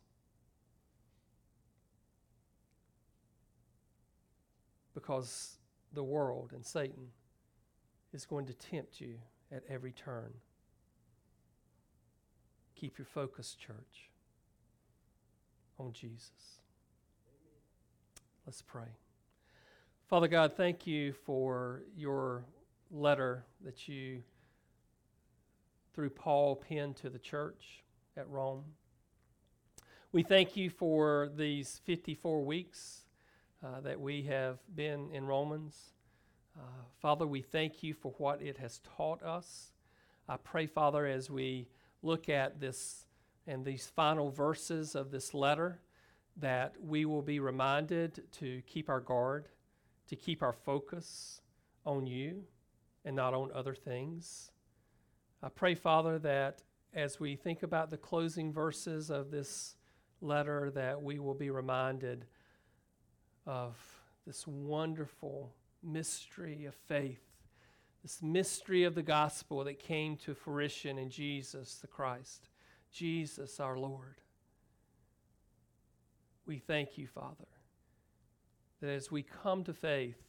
Because 4.93 5.57
the 5.95 6.05
world 6.05 6.53
and 6.55 6.65
Satan 6.65 7.09
is 8.13 8.27
going 8.27 8.47
to 8.47 8.53
tempt 8.53 9.01
you 9.01 9.15
at 9.53 9.63
every 9.69 9.93
turn. 9.93 10.33
Keep 12.75 12.99
your 12.99 13.07
focus, 13.07 13.55
church, 13.55 14.09
on 15.79 15.93
Jesus. 15.93 16.61
Let's 18.47 18.63
pray. 18.63 18.97
Father 20.09 20.29
God, 20.29 20.55
thank 20.57 20.87
you 20.87 21.13
for 21.13 21.83
your 21.97 22.45
letter 22.91 23.45
that 23.65 23.87
you, 23.87 24.23
through 25.95 26.11
Paul, 26.11 26.57
penned 26.57 26.97
to 26.97 27.11
the 27.11 27.19
church 27.19 27.83
at 28.17 28.29
Rome. 28.29 28.65
We 30.13 30.23
thank 30.23 30.57
you 30.57 30.71
for 30.71 31.31
these 31.37 31.81
54 31.85 32.45
weeks 32.45 33.03
uh, 33.65 33.81
that 33.83 34.01
we 34.01 34.23
have 34.23 34.59
been 34.75 35.11
in 35.13 35.27
Romans. 35.27 35.77
Uh, 36.61 36.63
Father, 37.01 37.27
we 37.27 37.41
thank 37.41 37.83
you 37.83 37.95
for 37.95 38.13
what 38.19 38.43
it 38.43 38.59
has 38.59 38.81
taught 38.97 39.23
us. 39.23 39.73
I 40.29 40.37
pray, 40.37 40.67
Father, 40.67 41.07
as 41.07 41.31
we 41.31 41.69
look 42.03 42.29
at 42.29 42.61
this 42.61 43.07
and 43.47 43.65
these 43.65 43.87
final 43.87 44.31
verses 44.31 44.95
of 44.95 45.11
this 45.11 45.33
letter, 45.33 45.81
that 46.37 46.75
we 46.83 47.07
will 47.07 47.23
be 47.23 47.41
reminded 47.41 48.23
to 48.33 48.61
keep 48.67 48.91
our 48.91 49.01
guard, 49.01 49.49
to 50.09 50.17
keep 50.17 50.43
our 50.43 50.53
focus 50.53 51.41
on 51.87 52.07
you 52.07 52.45
and 53.05 53.17
not 53.17 53.33
on 53.33 53.51
other 53.55 53.75
things. 53.75 54.51
I 55.43 55.49
pray, 55.49 55.75
Father, 55.75 56.19
that 56.19 56.63
as 56.93 57.19
we 57.19 57.37
think 57.37 57.63
about 57.63 57.89
the 57.89 57.97
closing 57.97 58.53
verses 58.53 59.11
of 59.11 59.31
this 59.31 59.77
letter, 60.21 60.71
that 60.75 61.03
we 61.03 61.19
will 61.19 61.35
be 61.35 61.51
reminded 61.51 62.27
of 63.47 63.77
this 64.27 64.47
wonderful 64.47 65.55
mystery 65.83 66.65
of 66.65 66.75
faith, 66.75 67.23
this 68.03 68.23
mystery 68.23 68.85
of 68.85 68.95
the 68.95 69.03
gospel 69.03 69.65
that 69.65 69.79
came 69.79 70.17
to 70.19 70.35
fruition 70.35 70.99
in 70.99 71.11
Jesus 71.11 71.77
the 71.77 71.87
Christ, 71.87 72.49
Jesus 72.93 73.61
our 73.61 73.79
Lord. 73.79 74.21
We 76.47 76.59
thank 76.59 76.99
you, 76.99 77.07
Father, 77.07 77.47
that 78.81 78.91
as 78.91 79.11
we 79.11 79.23
come 79.23 79.63
to 79.65 79.75
faith, 79.75 80.21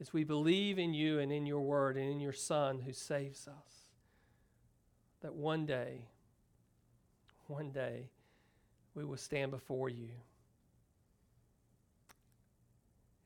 as 0.00 0.12
we 0.12 0.24
believe 0.24 0.78
in 0.78 0.92
you 0.92 1.20
and 1.20 1.30
in 1.30 1.46
your 1.46 1.60
word 1.60 1.96
and 1.96 2.10
in 2.10 2.20
your 2.20 2.32
Son 2.32 2.80
who 2.80 2.92
saves 2.92 3.46
us, 3.46 3.86
that 5.22 5.34
one 5.34 5.64
day, 5.64 6.08
one 7.46 7.70
day, 7.70 8.10
we 8.94 9.04
will 9.04 9.16
stand 9.16 9.50
before 9.50 9.88
you. 9.88 10.10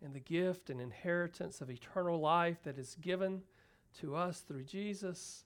And 0.04 0.14
the 0.14 0.20
gift 0.20 0.70
and 0.70 0.80
inheritance 0.80 1.60
of 1.60 1.70
eternal 1.70 2.20
life 2.20 2.62
that 2.64 2.78
is 2.78 2.96
given 3.00 3.42
to 4.00 4.14
us 4.14 4.40
through 4.40 4.64
Jesus 4.64 5.44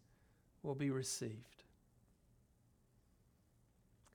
will 0.63 0.75
be 0.75 0.91
received. 0.91 1.65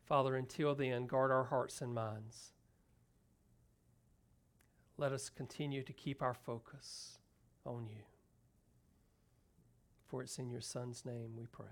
Father, 0.06 0.36
until 0.36 0.76
then, 0.76 1.08
guard 1.08 1.32
our 1.32 1.46
hearts 1.46 1.82
and 1.82 1.94
minds 1.94 2.52
let 4.98 5.12
us 5.12 5.30
continue 5.30 5.84
to 5.84 5.94
keep 5.94 6.22
our 6.22 6.34
focus 6.34 7.20
on 7.66 7.88
you. 7.88 8.04
For 10.08 10.24
it's 10.24 10.40
in 10.40 10.50
your 10.50 10.62
Son's 10.62 11.06
name 11.06 11.36
we 11.38 11.46
pray. 11.46 11.66